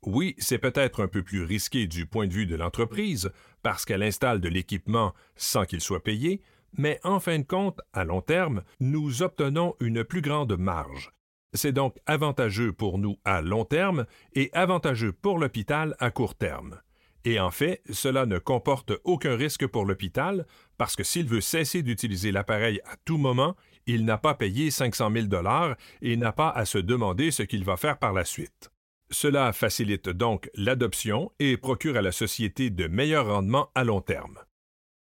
Oui, 0.00 0.34
c'est 0.38 0.56
peut-être 0.56 1.02
un 1.02 1.08
peu 1.08 1.22
plus 1.22 1.42
risqué 1.42 1.86
du 1.86 2.06
point 2.06 2.26
de 2.26 2.32
vue 2.32 2.46
de 2.46 2.56
l'entreprise, 2.56 3.30
parce 3.62 3.84
qu'elle 3.84 4.02
installe 4.02 4.40
de 4.40 4.48
l'équipement 4.48 5.12
sans 5.34 5.66
qu'il 5.66 5.82
soit 5.82 6.02
payé, 6.02 6.40
mais 6.78 6.98
en 7.04 7.20
fin 7.20 7.38
de 7.38 7.44
compte, 7.44 7.82
à 7.92 8.04
long 8.04 8.22
terme, 8.22 8.62
nous 8.80 9.22
obtenons 9.22 9.74
une 9.78 10.04
plus 10.04 10.22
grande 10.22 10.56
marge. 10.56 11.12
C'est 11.52 11.72
donc 11.72 11.98
avantageux 12.06 12.72
pour 12.72 12.96
nous 12.96 13.18
à 13.26 13.42
long 13.42 13.66
terme 13.66 14.06
et 14.32 14.48
avantageux 14.54 15.12
pour 15.12 15.38
l'hôpital 15.38 15.96
à 15.98 16.10
court 16.10 16.34
terme. 16.34 16.80
Et 17.26 17.40
en 17.40 17.50
fait, 17.50 17.82
cela 17.90 18.24
ne 18.24 18.38
comporte 18.38 18.92
aucun 19.04 19.36
risque 19.36 19.66
pour 19.66 19.84
l'hôpital 19.84 20.46
parce 20.78 20.96
que 20.96 21.04
s'il 21.04 21.26
veut 21.26 21.40
cesser 21.42 21.82
d'utiliser 21.82 22.32
l'appareil 22.32 22.80
à 22.86 22.96
tout 23.04 23.18
moment, 23.18 23.54
il 23.86 24.04
n'a 24.04 24.18
pas 24.18 24.34
payé 24.34 24.70
500 24.70 25.10
000 25.12 25.26
dollars 25.26 25.76
et 26.02 26.16
n'a 26.16 26.32
pas 26.32 26.50
à 26.50 26.64
se 26.64 26.78
demander 26.78 27.30
ce 27.30 27.42
qu'il 27.42 27.64
va 27.64 27.76
faire 27.76 27.98
par 27.98 28.12
la 28.12 28.24
suite. 28.24 28.70
Cela 29.10 29.52
facilite 29.52 30.08
donc 30.08 30.50
l'adoption 30.54 31.30
et 31.38 31.56
procure 31.56 31.96
à 31.96 32.02
la 32.02 32.12
société 32.12 32.70
de 32.70 32.88
meilleurs 32.88 33.28
rendements 33.28 33.70
à 33.74 33.84
long 33.84 34.00
terme. 34.00 34.38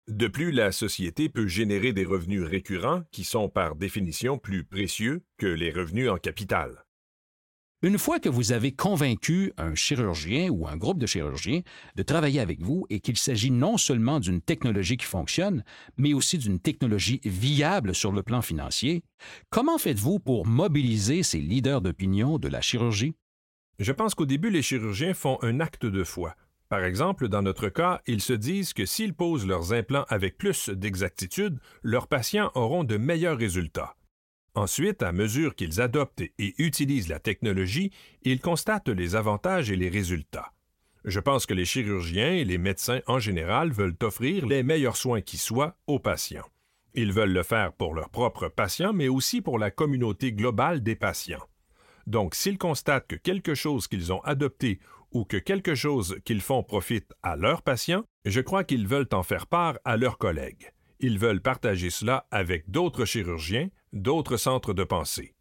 De 0.07 0.27
plus, 0.27 0.53
la 0.53 0.73
société 0.73 1.29
peut 1.29 1.49
générer 1.49 1.93
des 1.93 2.05
revenus 2.05 2.43
récurrents 2.43 3.03
qui 3.11 3.25
sont 3.25 3.49
par 3.49 3.75
définition 3.75 4.39
plus 4.39 4.65
précieux 4.65 5.23
que 5.37 5.47
les 5.47 5.71
revenus 5.71 6.09
en 6.09 6.17
capital. 6.17 6.87
Une 7.81 7.97
fois 7.97 8.19
que 8.19 8.29
vous 8.29 8.51
avez 8.51 8.73
convaincu 8.73 9.53
un 9.57 9.77
chirurgien 9.77 10.49
ou 10.49 10.67
un 10.67 10.77
groupe 10.77 10.99
de 10.99 11.07
chirurgiens 11.07 11.61
de 11.95 12.03
travailler 12.03 12.41
avec 12.41 12.61
vous 12.61 12.87
et 12.91 12.99
qu'il 12.99 13.17
s'agit 13.17 13.53
non 13.53 13.77
seulement 13.77 14.19
d'une 14.19 14.41
technologie 14.41 14.97
qui 14.97 15.07
fonctionne, 15.07 15.63
mais 15.97 16.13
aussi 16.13 16.39
d'une 16.39 16.59
technologie 16.59 17.21
viable 17.25 17.95
sur 17.95 18.11
le 18.11 18.25
plan 18.25 18.43
financier, 18.43 19.05
comment 19.51 19.79
faites-vous 19.79 20.19
pour 20.19 20.45
mobiliser 20.45 21.23
ces 21.23 21.39
leaders 21.39 21.81
d'opinion 21.81 22.39
de 22.39 22.49
la 22.49 22.61
chirurgie? 22.61 23.15
Je 23.79 23.93
pense 23.93 24.17
qu'au 24.17 24.27
début, 24.27 24.51
les 24.51 24.63
chirurgiens 24.63 25.15
font 25.15 25.39
un 25.43 25.61
acte 25.61 25.87
de 25.87 26.03
foi. 26.03 26.35
Par 26.69 26.83
exemple, 26.83 27.29
dans 27.29 27.43
notre 27.43 27.69
cas, 27.69 28.03
ils 28.09 28.21
se 28.21 28.33
disent 28.33 28.73
que 28.73 28.87
s'ils 28.87 29.15
posent 29.15 29.47
leurs 29.47 29.73
implants 29.73 30.05
avec 30.09 30.37
plus 30.37 30.69
d'exactitude, 30.69 31.61
leurs 31.85 32.09
patients 32.09 32.51
auront 32.57 32.83
de 32.83 32.97
meilleurs 32.97 33.39
résultats. 33.39 33.95
Ensuite, 34.59 35.05
à 35.05 35.13
mesure 35.13 35.55
qu'ils 35.55 35.81
adoptent 35.81 36.21
et 36.21 36.55
utilisent 36.59 37.09
la 37.09 37.21
technologie, 37.21 37.93
ils 38.25 38.41
constatent 38.41 38.89
les 38.89 39.15
avantages 39.15 39.71
et 39.71 39.77
les 39.77 39.89
résultats. 39.89 40.53
Je 41.05 41.21
pense 41.21 41.47
que 41.47 41.55
les 41.55 41.65
chirurgiens 41.65 42.33
et 42.33 42.45
les 42.45 42.59
médecins 42.59 42.99
en 43.07 43.21
général 43.21 43.71
veulent 43.71 43.95
offrir 44.03 44.47
les 44.47 44.65
meilleurs 44.65 44.97
soins 44.97 45.21
qui 45.21 45.37
soient 45.39 45.77
aux 45.87 46.01
patients. 46.01 46.49
Ils 46.95 47.13
veulent 47.13 47.33
le 47.33 47.45
faire 47.45 47.73
pour 47.73 47.95
leurs 47.95 48.11
propres 48.11 48.49
patients, 48.49 48.93
mais 48.93 49.07
aussi 49.07 49.43
pour 49.43 49.61
la 49.61 49.71
communauté 49.71 50.33
globale 50.33 50.83
des 50.83 50.97
patients. 50.97 51.47
Donc, 52.09 52.35
s'ils 52.35 52.59
constatent 52.59 53.07
que 53.07 53.15
quelque 53.15 53.55
chose 53.55 53.87
qu'ils 53.87 54.13
ont 54.13 54.23
adopté 54.23 54.81
ou 55.13 55.25
que 55.25 55.37
quelque 55.37 55.77
chose 55.77 56.19
qu'ils 56.25 56.41
font 56.41 56.65
profite 56.65 57.13
à 57.23 57.37
leurs 57.37 57.63
patients, 57.63 58.03
je 58.25 58.41
crois 58.41 58.65
qu'ils 58.65 58.89
veulent 58.89 59.13
en 59.13 59.23
faire 59.23 59.47
part 59.47 59.79
à 59.85 59.97
leurs 59.97 60.19
collègues. 60.19 60.73
Ils 60.99 61.21
veulent 61.21 61.43
partager 61.43 61.91
cela 61.91 62.27
avec 62.33 62.69
d'autres 62.69 63.05
chirurgiens, 63.05 63.69
d'autres 63.93 64.37
centres 64.37 64.75
de 64.75 64.85
pensée. 64.85 65.35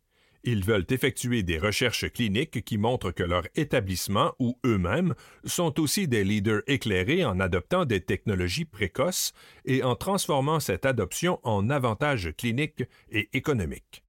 Ils 0.44 0.64
veulent 0.64 0.86
effectuer 0.90 1.44
des 1.44 1.58
recherches 1.58 2.10
cliniques 2.12 2.64
qui 2.64 2.78
montrent 2.78 3.12
que 3.12 3.24
leur 3.24 3.44
établissement 3.56 4.34
ou 4.40 4.58
eux-mêmes 4.66 5.14
sont 5.44 5.80
aussi 5.80 6.08
des 6.08 6.24
leaders 6.24 6.62
éclairés 6.68 7.26
en 7.26 7.40
adoptant 7.40 7.86
des 7.86 8.02
technologies 8.02 8.66
précoces 8.66 9.34
et 9.66 9.84
en 9.84 9.96
transformant 9.96 10.60
cette 10.60 10.86
adoption 10.86 11.40
en 11.44 11.70
avantages 11.70 12.34
cliniques 12.38 12.84
et 13.10 13.30
économiques. 13.34 14.04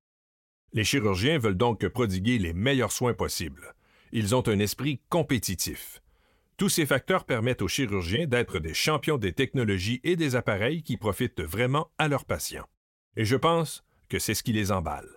Les 0.73 0.85
chirurgiens 0.85 1.39
veulent 1.39 1.57
donc 1.57 1.89
prodiguer 1.89 2.39
les 2.39 2.53
meilleurs 2.53 2.93
soins 2.93 3.15
possibles. 3.15 3.75
Ils 4.13 4.35
ont 4.35 4.47
un 4.47 4.59
esprit 4.59 5.01
compétitif. 5.09 6.03
Tous 6.57 6.69
ces 6.69 6.87
facteurs 6.87 7.25
permettent 7.25 7.63
aux 7.63 7.69
chirurgiens 7.69 8.27
d'être 8.27 8.59
des 8.59 8.75
champions 8.75 9.17
des 9.17 9.33
technologies 9.33 10.01
et 10.05 10.17
des 10.17 10.37
appareils 10.37 10.83
qui 10.83 10.97
profitent 10.97 11.41
vraiment 11.41 11.91
à 11.99 12.09
leurs 12.09 12.25
patients. 12.25 12.67
Et 13.17 13.25
je 13.25 13.37
pense 13.37 13.83
que 14.09 14.19
c'est 14.19 14.35
ce 14.35 14.43
qui 14.43 14.53
les 14.53 14.73
emballe. 14.73 15.09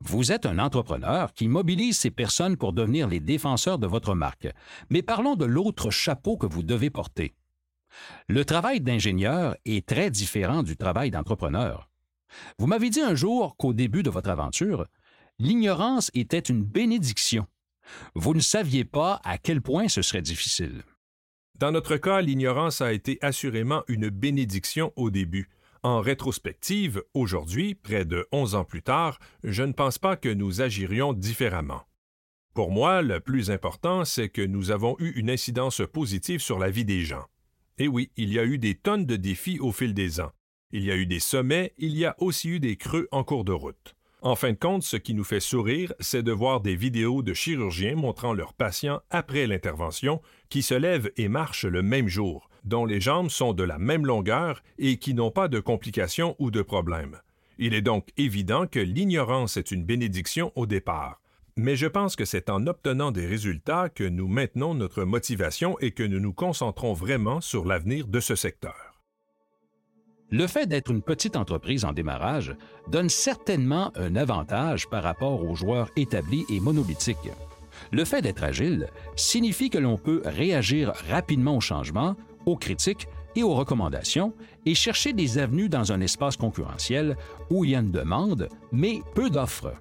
Vous 0.00 0.32
êtes 0.32 0.46
un 0.46 0.58
entrepreneur 0.58 1.32
qui 1.32 1.46
mobilise 1.46 1.96
ces 1.96 2.10
personnes 2.10 2.56
pour 2.56 2.72
devenir 2.72 3.06
les 3.06 3.20
défenseurs 3.20 3.78
de 3.78 3.86
votre 3.86 4.14
marque. 4.14 4.48
Mais 4.90 5.02
parlons 5.02 5.36
de 5.36 5.44
l'autre 5.44 5.90
chapeau 5.90 6.36
que 6.36 6.46
vous 6.46 6.64
devez 6.64 6.90
porter. 6.90 7.34
Le 8.28 8.44
travail 8.44 8.80
d'ingénieur 8.80 9.56
est 9.64 9.86
très 9.86 10.10
différent 10.10 10.64
du 10.64 10.76
travail 10.76 11.10
d'entrepreneur. 11.10 11.88
Vous 12.58 12.66
m'avez 12.66 12.90
dit 12.90 13.00
un 13.00 13.14
jour 13.14 13.56
qu'au 13.56 13.72
début 13.72 14.02
de 14.02 14.10
votre 14.10 14.30
aventure, 14.30 14.86
l'ignorance 15.38 16.10
était 16.14 16.38
une 16.38 16.64
bénédiction. 16.64 17.46
Vous 18.14 18.34
ne 18.34 18.40
saviez 18.40 18.84
pas 18.84 19.20
à 19.24 19.38
quel 19.38 19.60
point 19.60 19.88
ce 19.88 20.02
serait 20.02 20.22
difficile. 20.22 20.82
Dans 21.58 21.70
notre 21.70 21.96
cas, 21.96 22.22
l'ignorance 22.22 22.80
a 22.80 22.92
été 22.92 23.18
assurément 23.20 23.84
une 23.86 24.08
bénédiction 24.08 24.92
au 24.96 25.10
début. 25.10 25.48
En 25.84 26.00
rétrospective, 26.00 27.02
aujourd'hui, 27.12 27.74
près 27.74 28.04
de 28.04 28.28
onze 28.30 28.54
ans 28.54 28.64
plus 28.64 28.82
tard, 28.82 29.18
je 29.42 29.64
ne 29.64 29.72
pense 29.72 29.98
pas 29.98 30.16
que 30.16 30.28
nous 30.28 30.60
agirions 30.60 31.12
différemment. 31.12 31.82
Pour 32.54 32.70
moi, 32.70 33.02
le 33.02 33.18
plus 33.18 33.50
important, 33.50 34.04
c'est 34.04 34.28
que 34.28 34.42
nous 34.42 34.70
avons 34.70 34.94
eu 35.00 35.10
une 35.16 35.28
incidence 35.28 35.82
positive 35.92 36.40
sur 36.40 36.60
la 36.60 36.70
vie 36.70 36.84
des 36.84 37.02
gens. 37.02 37.24
Et 37.78 37.88
oui, 37.88 38.12
il 38.16 38.32
y 38.32 38.38
a 38.38 38.44
eu 38.44 38.58
des 38.58 38.76
tonnes 38.76 39.06
de 39.06 39.16
défis 39.16 39.58
au 39.58 39.72
fil 39.72 39.92
des 39.92 40.20
ans. 40.20 40.30
Il 40.70 40.84
y 40.84 40.92
a 40.92 40.96
eu 40.96 41.06
des 41.06 41.18
sommets, 41.18 41.72
il 41.78 41.96
y 41.96 42.04
a 42.04 42.14
aussi 42.18 42.50
eu 42.50 42.60
des 42.60 42.76
creux 42.76 43.08
en 43.10 43.24
cours 43.24 43.44
de 43.44 43.52
route. 43.52 43.96
En 44.20 44.36
fin 44.36 44.52
de 44.52 44.58
compte, 44.58 44.84
ce 44.84 44.96
qui 44.96 45.14
nous 45.14 45.24
fait 45.24 45.40
sourire, 45.40 45.92
c'est 45.98 46.22
de 46.22 46.30
voir 46.30 46.60
des 46.60 46.76
vidéos 46.76 47.22
de 47.22 47.34
chirurgiens 47.34 47.96
montrant 47.96 48.34
leurs 48.34 48.54
patients 48.54 49.00
après 49.10 49.48
l'intervention 49.48 50.22
qui 50.48 50.62
se 50.62 50.74
lèvent 50.74 51.10
et 51.16 51.26
marchent 51.26 51.64
le 51.64 51.82
même 51.82 52.06
jour, 52.06 52.48
dont 52.64 52.84
les 52.84 53.00
jambes 53.00 53.30
sont 53.30 53.52
de 53.52 53.62
la 53.62 53.78
même 53.78 54.06
longueur 54.06 54.62
et 54.78 54.96
qui 54.98 55.14
n'ont 55.14 55.30
pas 55.30 55.48
de 55.48 55.60
complications 55.60 56.36
ou 56.38 56.50
de 56.50 56.62
problèmes. 56.62 57.18
Il 57.58 57.74
est 57.74 57.82
donc 57.82 58.08
évident 58.16 58.66
que 58.66 58.80
l'ignorance 58.80 59.56
est 59.56 59.70
une 59.70 59.84
bénédiction 59.84 60.52
au 60.56 60.66
départ. 60.66 61.20
Mais 61.56 61.76
je 61.76 61.86
pense 61.86 62.16
que 62.16 62.24
c'est 62.24 62.48
en 62.48 62.66
obtenant 62.66 63.10
des 63.10 63.26
résultats 63.26 63.88
que 63.90 64.04
nous 64.04 64.26
maintenons 64.26 64.74
notre 64.74 65.04
motivation 65.04 65.78
et 65.80 65.90
que 65.90 66.02
nous 66.02 66.20
nous 66.20 66.32
concentrons 66.32 66.94
vraiment 66.94 67.40
sur 67.40 67.66
l'avenir 67.66 68.06
de 68.06 68.20
ce 68.20 68.34
secteur. 68.34 68.92
Le 70.30 70.46
fait 70.46 70.66
d'être 70.66 70.90
une 70.90 71.02
petite 71.02 71.36
entreprise 71.36 71.84
en 71.84 71.92
démarrage 71.92 72.56
donne 72.88 73.10
certainement 73.10 73.92
un 73.96 74.16
avantage 74.16 74.88
par 74.88 75.02
rapport 75.02 75.44
aux 75.44 75.54
joueurs 75.54 75.90
établis 75.94 76.46
et 76.48 76.58
monolithiques. 76.58 77.18
Le 77.90 78.06
fait 78.06 78.22
d'être 78.22 78.42
agile 78.42 78.88
signifie 79.14 79.68
que 79.68 79.76
l'on 79.76 79.98
peut 79.98 80.22
réagir 80.24 80.92
rapidement 81.10 81.56
aux 81.56 81.60
changements, 81.60 82.16
aux 82.46 82.56
critiques 82.56 83.08
et 83.34 83.42
aux 83.42 83.54
recommandations 83.54 84.34
et 84.66 84.74
chercher 84.74 85.12
des 85.12 85.38
avenues 85.38 85.68
dans 85.68 85.92
un 85.92 86.00
espace 86.00 86.36
concurrentiel 86.36 87.16
où 87.50 87.64
il 87.64 87.70
y 87.70 87.76
a 87.76 87.80
une 87.80 87.90
demande, 87.90 88.48
mais 88.70 89.00
peu 89.14 89.30
d'offres. 89.30 89.72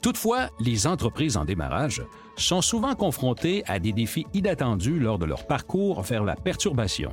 Toutefois, 0.00 0.50
les 0.60 0.86
entreprises 0.86 1.36
en 1.36 1.44
démarrage 1.44 2.02
sont 2.36 2.60
souvent 2.60 2.94
confrontées 2.94 3.62
à 3.66 3.78
des 3.78 3.92
défis 3.92 4.26
inattendus 4.34 4.98
lors 4.98 5.18
de 5.18 5.24
leur 5.24 5.46
parcours 5.46 6.02
vers 6.02 6.24
la 6.24 6.36
perturbation. 6.36 7.12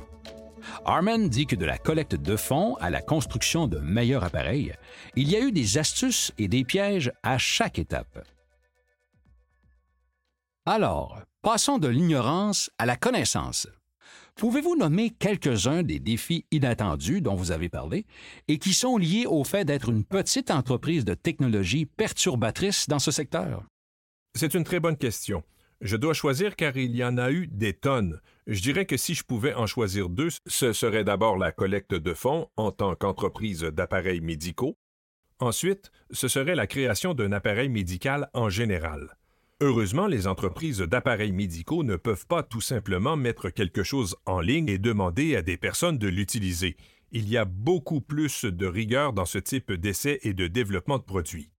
Arman 0.84 1.28
dit 1.28 1.46
que 1.46 1.56
de 1.56 1.64
la 1.64 1.78
collecte 1.78 2.14
de 2.14 2.36
fonds 2.36 2.76
à 2.76 2.90
la 2.90 3.00
construction 3.00 3.66
de 3.66 3.78
meilleurs 3.78 4.24
appareils, 4.24 4.74
il 5.16 5.30
y 5.30 5.36
a 5.36 5.40
eu 5.40 5.52
des 5.52 5.78
astuces 5.78 6.32
et 6.38 6.48
des 6.48 6.64
pièges 6.64 7.12
à 7.22 7.38
chaque 7.38 7.78
étape. 7.78 8.26
Alors, 10.66 11.20
passons 11.42 11.78
de 11.78 11.88
l'ignorance 11.88 12.70
à 12.78 12.86
la 12.86 12.96
connaissance. 12.96 13.66
Pouvez-vous 14.36 14.76
nommer 14.76 15.10
quelques-uns 15.10 15.82
des 15.82 16.00
défis 16.00 16.46
inattendus 16.50 17.20
dont 17.20 17.34
vous 17.34 17.52
avez 17.52 17.68
parlé 17.68 18.06
et 18.48 18.58
qui 18.58 18.74
sont 18.74 18.96
liés 18.96 19.26
au 19.26 19.44
fait 19.44 19.64
d'être 19.64 19.88
une 19.88 20.04
petite 20.04 20.50
entreprise 20.50 21.04
de 21.04 21.14
technologie 21.14 21.86
perturbatrice 21.86 22.88
dans 22.88 22.98
ce 22.98 23.10
secteur? 23.10 23.64
C'est 24.34 24.54
une 24.54 24.64
très 24.64 24.80
bonne 24.80 24.96
question. 24.96 25.44
Je 25.80 25.96
dois 25.96 26.14
choisir 26.14 26.56
car 26.56 26.76
il 26.76 26.96
y 26.96 27.04
en 27.04 27.18
a 27.18 27.30
eu 27.30 27.46
des 27.46 27.72
tonnes. 27.72 28.20
Je 28.46 28.60
dirais 28.60 28.86
que 28.86 28.96
si 28.96 29.14
je 29.14 29.24
pouvais 29.24 29.54
en 29.54 29.66
choisir 29.66 30.08
deux, 30.08 30.28
ce 30.46 30.72
serait 30.72 31.04
d'abord 31.04 31.36
la 31.36 31.52
collecte 31.52 31.94
de 31.94 32.14
fonds 32.14 32.48
en 32.56 32.70
tant 32.70 32.94
qu'entreprise 32.94 33.62
d'appareils 33.62 34.20
médicaux. 34.20 34.78
Ensuite, 35.40 35.90
ce 36.10 36.28
serait 36.28 36.54
la 36.54 36.68
création 36.68 37.14
d'un 37.14 37.32
appareil 37.32 37.68
médical 37.68 38.30
en 38.32 38.48
général. 38.48 39.16
Heureusement, 39.64 40.08
les 40.08 40.26
entreprises 40.26 40.80
d'appareils 40.80 41.30
médicaux 41.30 41.84
ne 41.84 41.94
peuvent 41.94 42.26
pas 42.26 42.42
tout 42.42 42.60
simplement 42.60 43.16
mettre 43.16 43.48
quelque 43.48 43.84
chose 43.84 44.16
en 44.26 44.40
ligne 44.40 44.68
et 44.68 44.78
demander 44.78 45.36
à 45.36 45.42
des 45.42 45.56
personnes 45.56 45.98
de 45.98 46.08
l'utiliser. 46.08 46.76
Il 47.12 47.28
y 47.28 47.36
a 47.36 47.44
beaucoup 47.44 48.00
plus 48.00 48.44
de 48.44 48.66
rigueur 48.66 49.12
dans 49.12 49.24
ce 49.24 49.38
type 49.38 49.70
d'essai 49.70 50.18
et 50.24 50.32
de 50.34 50.48
développement 50.48 50.98
de 50.98 51.04
produits. 51.04 51.52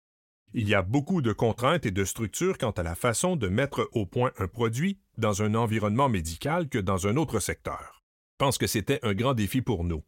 Il 0.54 0.68
y 0.68 0.76
a 0.76 0.82
beaucoup 0.82 1.22
de 1.22 1.32
contraintes 1.32 1.86
et 1.86 1.92
de 1.92 2.04
structures 2.04 2.58
quant 2.58 2.72
à 2.72 2.84
la 2.84 2.96
façon 2.96 3.38
de 3.38 3.48
mettre 3.48 3.90
au 3.94 4.06
point 4.06 4.34
un 4.38 4.50
produit 4.50 5.00
dans 5.18 5.42
un 5.42 5.56
environnement 5.56 6.10
médical 6.10 6.68
que 6.68 6.80
dans 6.80 7.08
un 7.08 7.16
autre 7.16 7.40
secteur. 7.40 8.04
Je 8.34 8.46
pense 8.46 8.58
que 8.58 8.68
c'était 8.68 9.00
un 9.04 9.14
grand 9.14 9.34
défi 9.34 9.62
pour 9.62 9.86
nous. 9.86 10.04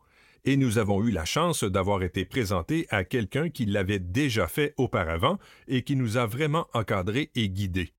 Et 0.46 0.58
nous 0.58 0.78
avons 0.78 1.04
eu 1.04 1.12
la 1.12 1.26
chance 1.26 1.64
d'avoir 1.64 2.04
été 2.04 2.24
présentés 2.24 2.86
à 2.90 3.04
quelqu'un 3.04 3.50
qui 3.50 3.66
l'avait 3.66 4.00
déjà 4.00 4.48
fait 4.48 4.74
auparavant 4.78 5.40
et 5.68 5.82
qui 5.82 5.96
nous 5.96 6.18
a 6.18 6.28
vraiment 6.28 6.68
encadrés 6.74 7.32
et 7.36 7.50
guidés. 7.50 7.94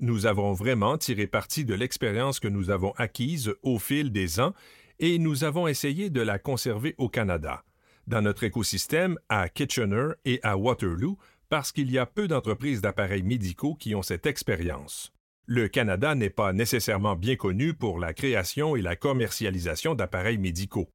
Nous 0.00 0.26
avons 0.26 0.52
vraiment 0.52 0.98
tiré 0.98 1.28
parti 1.28 1.64
de 1.64 1.72
l'expérience 1.72 2.40
que 2.40 2.48
nous 2.48 2.70
avons 2.70 2.92
acquise 2.96 3.54
au 3.62 3.78
fil 3.78 4.10
des 4.10 4.40
ans 4.40 4.52
et 4.98 5.18
nous 5.18 5.44
avons 5.44 5.68
essayé 5.68 6.10
de 6.10 6.20
la 6.20 6.40
conserver 6.40 6.96
au 6.98 7.08
Canada, 7.08 7.64
dans 8.08 8.20
notre 8.20 8.42
écosystème 8.42 9.18
à 9.28 9.48
Kitchener 9.48 10.08
et 10.24 10.40
à 10.42 10.56
Waterloo, 10.56 11.16
parce 11.48 11.70
qu'il 11.70 11.90
y 11.92 11.98
a 11.98 12.06
peu 12.06 12.26
d'entreprises 12.26 12.80
d'appareils 12.80 13.22
médicaux 13.22 13.76
qui 13.76 13.94
ont 13.94 14.02
cette 14.02 14.26
expérience. 14.26 15.12
Le 15.46 15.68
Canada 15.68 16.14
n'est 16.14 16.30
pas 16.30 16.52
nécessairement 16.52 17.14
bien 17.14 17.36
connu 17.36 17.74
pour 17.74 17.98
la 17.98 18.14
création 18.14 18.74
et 18.74 18.82
la 18.82 18.96
commercialisation 18.96 19.94
d'appareils 19.94 20.38
médicaux. 20.38 20.88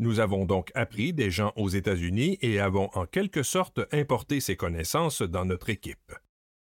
Nous 0.00 0.20
avons 0.20 0.44
donc 0.44 0.70
appris 0.76 1.12
des 1.12 1.30
gens 1.30 1.52
aux 1.56 1.68
États-Unis 1.68 2.38
et 2.40 2.60
avons 2.60 2.88
en 2.94 3.04
quelque 3.04 3.42
sorte 3.42 3.80
importé 3.90 4.38
ces 4.38 4.54
connaissances 4.54 5.22
dans 5.22 5.44
notre 5.44 5.70
équipe. 5.70 6.12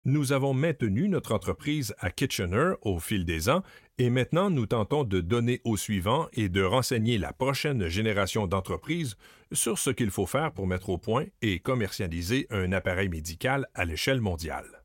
Nous 0.04 0.32
avons 0.32 0.52
maintenu 0.52 1.08
notre 1.08 1.32
entreprise 1.32 1.94
à 1.98 2.10
Kitchener 2.10 2.74
au 2.82 2.98
fil 2.98 3.24
des 3.24 3.48
ans 3.48 3.62
et 3.96 4.10
maintenant 4.10 4.50
nous 4.50 4.66
tentons 4.66 5.04
de 5.04 5.22
donner 5.22 5.62
aux 5.64 5.78
suivants 5.78 6.28
et 6.34 6.50
de 6.50 6.62
renseigner 6.62 7.16
la 7.16 7.32
prochaine 7.32 7.88
génération 7.88 8.46
d'entreprises 8.46 9.16
sur 9.52 9.78
ce 9.78 9.88
qu'il 9.88 10.10
faut 10.10 10.26
faire 10.26 10.52
pour 10.52 10.66
mettre 10.66 10.90
au 10.90 10.98
point 10.98 11.24
et 11.40 11.60
commercialiser 11.60 12.46
un 12.50 12.72
appareil 12.72 13.08
médical 13.08 13.66
à 13.72 13.86
l'échelle 13.86 14.20
mondiale. 14.20 14.84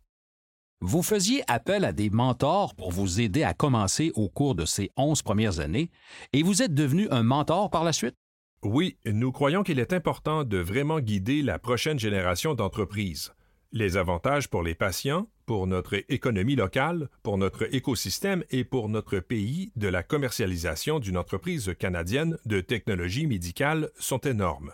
Vous 0.80 1.04
faisiez 1.04 1.44
appel 1.50 1.84
à 1.84 1.92
des 1.92 2.10
mentors 2.10 2.74
pour 2.74 2.92
vous 2.92 3.20
aider 3.20 3.44
à 3.44 3.54
commencer 3.54 4.14
au 4.16 4.30
cours 4.30 4.56
de 4.56 4.64
ces 4.64 4.92
onze 4.96 5.22
premières 5.22 5.60
années 5.60 5.92
et 6.32 6.42
vous 6.42 6.62
êtes 6.62 6.74
devenu 6.74 7.10
un 7.12 7.24
mentor 7.24 7.70
par 7.70 7.84
la 7.84 7.92
suite? 7.92 8.16
Oui, 8.62 8.98
nous 9.06 9.32
croyons 9.32 9.64
qu'il 9.64 9.80
est 9.80 9.94
important 9.94 10.44
de 10.44 10.58
vraiment 10.58 11.00
guider 11.00 11.42
la 11.42 11.60
prochaine 11.60 11.98
génération 11.98 12.56
d'entreprises. 12.56 13.34
Les 13.72 13.96
avantages 13.96 14.50
pour 14.50 14.64
les 14.64 14.76
patients, 14.76 15.30
pour 15.46 15.66
notre 15.66 16.04
économie 16.12 16.58
locale, 16.58 17.08
pour 17.24 17.38
notre 17.38 17.74
écosystème 17.74 18.44
et 18.50 18.66
pour 18.66 18.90
notre 18.90 19.20
pays 19.20 19.72
de 19.78 19.88
la 19.88 20.04
commercialisation 20.04 21.00
d'une 21.00 21.16
entreprise 21.16 21.74
canadienne 21.80 22.38
de 22.46 22.60
technologie 22.60 23.28
médicale 23.28 23.92
sont 23.98 24.20
énormes. 24.20 24.74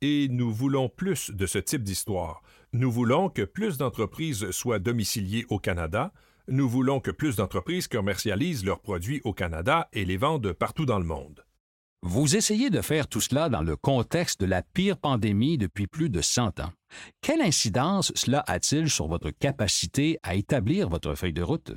Et 0.00 0.28
nous 0.28 0.52
voulons 0.52 0.88
plus 0.88 1.32
de 1.32 1.46
ce 1.46 1.58
type 1.58 1.82
d'histoire. 1.82 2.40
Nous 2.72 2.92
voulons 2.92 3.30
que 3.30 3.42
plus 3.42 3.78
d'entreprises 3.78 4.52
soient 4.52 4.78
domiciliées 4.78 5.44
au 5.48 5.58
Canada. 5.58 6.12
Nous 6.46 6.68
voulons 6.68 7.00
que 7.00 7.10
plus 7.10 7.34
d'entreprises 7.34 7.88
commercialisent 7.88 8.64
leurs 8.64 8.80
produits 8.80 9.22
au 9.24 9.32
Canada 9.32 9.88
et 9.92 10.04
les 10.04 10.16
vendent 10.18 10.52
partout 10.52 10.86
dans 10.86 11.00
le 11.00 11.04
monde. 11.04 11.44
Vous 12.02 12.36
essayez 12.36 12.70
de 12.70 12.80
faire 12.80 13.08
tout 13.08 13.20
cela 13.20 13.48
dans 13.48 13.62
le 13.62 13.74
contexte 13.74 14.40
de 14.40 14.46
la 14.46 14.62
pire 14.62 14.96
pandémie 14.98 15.58
depuis 15.58 15.88
plus 15.88 16.10
de 16.10 16.20
100 16.20 16.60
ans. 16.60 16.72
Quelle 17.20 17.40
incidence 17.40 18.12
cela 18.14 18.44
a-t-il 18.46 18.88
sur 18.88 19.08
votre 19.08 19.30
capacité 19.30 20.18
à 20.22 20.36
établir 20.36 20.88
votre 20.88 21.16
feuille 21.16 21.32
de 21.32 21.42
route? 21.42 21.72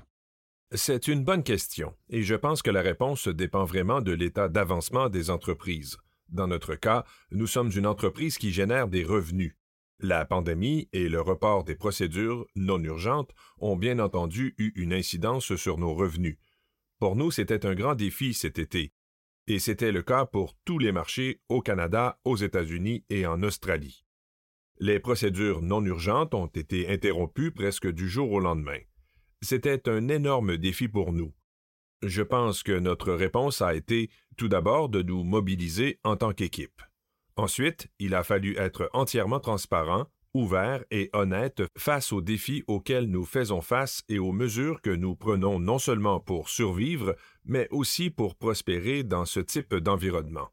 C'est 0.73 1.07
une 1.07 1.23
bonne 1.23 1.43
question, 1.43 1.95
et 2.09 2.21
je 2.21 2.35
pense 2.35 2.61
que 2.61 2.69
la 2.69 2.83
réponse 2.83 3.27
dépend 3.27 3.65
vraiment 3.65 3.99
de 3.99 4.11
l'état 4.11 4.47
d'avancement 4.47 5.09
des 5.09 5.31
entreprises. 5.31 5.97
Dans 6.29 6.47
notre 6.47 6.75
cas, 6.75 7.03
nous 7.31 7.47
sommes 7.47 7.71
une 7.75 7.87
entreprise 7.87 8.37
qui 8.37 8.51
génère 8.51 8.87
des 8.87 9.03
revenus. 9.03 9.55
La 9.99 10.25
pandémie 10.25 10.87
et 10.93 11.09
le 11.09 11.19
report 11.19 11.63
des 11.63 11.75
procédures 11.75 12.45
non 12.55 12.81
urgentes 12.83 13.31
ont 13.57 13.75
bien 13.75 13.97
entendu 13.99 14.53
eu 14.59 14.71
une 14.75 14.93
incidence 14.93 15.55
sur 15.55 15.77
nos 15.77 15.93
revenus. 15.93 16.37
Pour 16.99 17.15
nous, 17.15 17.31
c'était 17.31 17.65
un 17.65 17.73
grand 17.73 17.95
défi 17.95 18.33
cet 18.33 18.59
été, 18.59 18.93
et 19.51 19.59
c'était 19.59 19.91
le 19.91 20.01
cas 20.01 20.25
pour 20.25 20.55
tous 20.63 20.79
les 20.79 20.93
marchés 20.93 21.41
au 21.49 21.61
Canada, 21.61 22.17
aux 22.23 22.37
États-Unis 22.37 23.03
et 23.09 23.25
en 23.25 23.43
Australie. 23.43 24.05
Les 24.79 24.97
procédures 24.99 25.61
non 25.61 25.83
urgentes 25.83 26.33
ont 26.33 26.47
été 26.47 26.87
interrompues 26.87 27.51
presque 27.51 27.91
du 27.91 28.07
jour 28.07 28.31
au 28.31 28.39
lendemain. 28.39 28.79
C'était 29.41 29.89
un 29.89 30.07
énorme 30.07 30.55
défi 30.55 30.87
pour 30.87 31.11
nous. 31.11 31.33
Je 32.01 32.21
pense 32.21 32.63
que 32.63 32.71
notre 32.71 33.11
réponse 33.11 33.61
a 33.61 33.75
été 33.75 34.09
tout 34.37 34.47
d'abord 34.47 34.87
de 34.87 35.01
nous 35.01 35.23
mobiliser 35.23 35.99
en 36.05 36.15
tant 36.15 36.31
qu'équipe. 36.31 36.81
Ensuite, 37.35 37.89
il 37.99 38.15
a 38.15 38.23
fallu 38.23 38.55
être 38.57 38.89
entièrement 38.93 39.41
transparent, 39.41 40.07
ouvert 40.33 40.83
et 40.91 41.09
honnête 41.13 41.63
face 41.77 42.11
aux 42.11 42.21
défis 42.21 42.63
auxquels 42.67 43.05
nous 43.05 43.25
faisons 43.25 43.61
face 43.61 44.03
et 44.09 44.19
aux 44.19 44.31
mesures 44.31 44.81
que 44.81 44.89
nous 44.89 45.15
prenons 45.15 45.59
non 45.59 45.79
seulement 45.79 46.19
pour 46.19 46.49
survivre, 46.49 47.15
mais 47.45 47.67
aussi 47.71 48.09
pour 48.09 48.35
prospérer 48.35 49.03
dans 49.03 49.25
ce 49.25 49.39
type 49.39 49.75
d'environnement. 49.75 50.49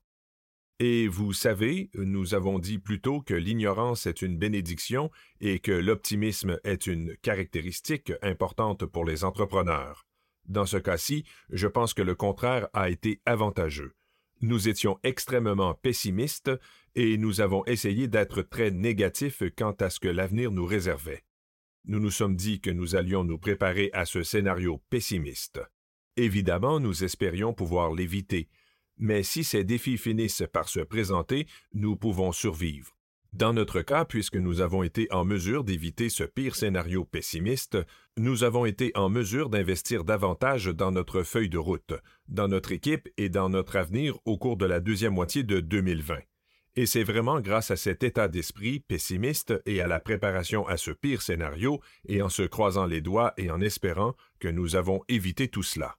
Et 0.81 1.09
vous 1.09 1.33
savez, 1.33 1.91
nous 1.95 2.35
avons 2.35 2.61
dit 2.61 2.79
plus 2.79 3.01
tôt 3.01 3.21
que 3.21 3.35
l'ignorance 3.35 4.07
est 4.07 4.23
une 4.23 4.39
bénédiction 4.39 5.11
et 5.41 5.59
que 5.59 5.73
l'optimisme 5.73 6.61
est 6.63 6.87
une 6.87 7.17
caractéristique 7.17 8.13
importante 8.23 8.87
pour 8.87 9.05
les 9.05 9.25
entrepreneurs. 9.25 10.07
Dans 10.47 10.67
ce 10.67 10.77
cas-ci, 10.77 11.25
je 11.51 11.67
pense 11.67 11.95
que 11.95 12.03
le 12.03 12.15
contraire 12.15 12.69
a 12.75 12.91
été 12.91 13.21
avantageux. 13.27 13.95
Nous 14.41 14.69
étions 14.69 15.01
extrêmement 15.03 15.75
pessimistes 15.75 16.53
et 17.01 17.17
nous 17.17 17.41
avons 17.41 17.65
essayé 17.67 18.09
d'être 18.09 18.43
très 18.43 18.73
négatifs 18.73 19.45
quant 19.57 19.71
à 19.79 19.89
ce 19.89 20.01
que 20.01 20.09
l'avenir 20.09 20.51
nous 20.51 20.67
réservait. 20.67 21.23
Nous 21.85 22.01
nous 22.01 22.11
sommes 22.11 22.35
dit 22.35 22.61
que 22.61 22.71
nous 22.71 22.97
allions 22.97 23.23
nous 23.23 23.39
préparer 23.39 23.89
à 23.93 24.05
ce 24.05 24.25
scénario 24.25 24.83
pessimiste. 24.91 25.61
Évidemment, 26.17 26.81
nous 26.81 27.05
espérions 27.05 27.55
pouvoir 27.55 27.95
l'éviter, 27.95 28.49
mais 28.97 29.23
si 29.23 29.45
ces 29.45 29.63
défis 29.63 29.97
finissent 29.97 30.43
par 30.53 30.69
se 30.69 30.81
présenter, 30.81 31.47
nous 31.73 31.95
pouvons 31.95 32.33
survivre. 32.33 32.97
Dans 33.33 33.53
notre 33.53 33.83
cas, 33.83 34.05
puisque 34.05 34.35
nous 34.35 34.61
avons 34.61 34.83
été 34.83 35.07
en 35.13 35.25
mesure 35.25 35.63
d'éviter 35.63 36.09
ce 36.09 36.25
pire 36.25 36.57
scénario 36.57 37.05
pessimiste, 37.05 37.79
nous 38.17 38.43
avons 38.43 38.65
été 38.65 38.91
en 38.97 39.09
mesure 39.09 39.51
d'investir 39.51 40.03
davantage 40.03 40.65
dans 40.67 40.91
notre 40.91 41.23
feuille 41.23 41.49
de 41.49 41.59
route, 41.59 41.95
dans 42.27 42.49
notre 42.49 42.73
équipe 42.73 43.09
et 43.17 43.29
dans 43.29 43.51
notre 43.51 43.77
avenir 43.77 44.19
au 44.25 44.37
cours 44.37 44.57
de 44.57 44.67
la 44.67 44.81
deuxième 44.81 45.15
moitié 45.15 45.45
de 45.45 45.61
2020. 45.61 46.19
Et 46.79 46.87
c'est 46.87 47.03
vraiment 47.03 47.41
grâce 47.41 47.73
à 47.73 47.77
cet 47.77 48.05
état 48.05 48.29
d'esprit 48.29 48.79
pessimiste 48.79 49.53
et 49.67 49.81
à 49.81 49.89
la 49.89 49.99
préparation 49.99 50.65
à 50.69 50.77
ce 50.77 50.93
pire 50.93 51.23
scénario, 51.23 51.81
et 52.07 52.23
en 52.23 52.29
se 52.29 52.43
croisant 52.43 52.87
les 52.87 53.01
doigts 53.01 53.35
et 53.37 53.51
en 53.51 53.61
espérant 53.61 54.15
que 54.39 54.47
nous 54.47 54.77
avons 54.77 55.03
évité 55.09 55.49
tout 55.49 55.65
cela. 55.65 55.97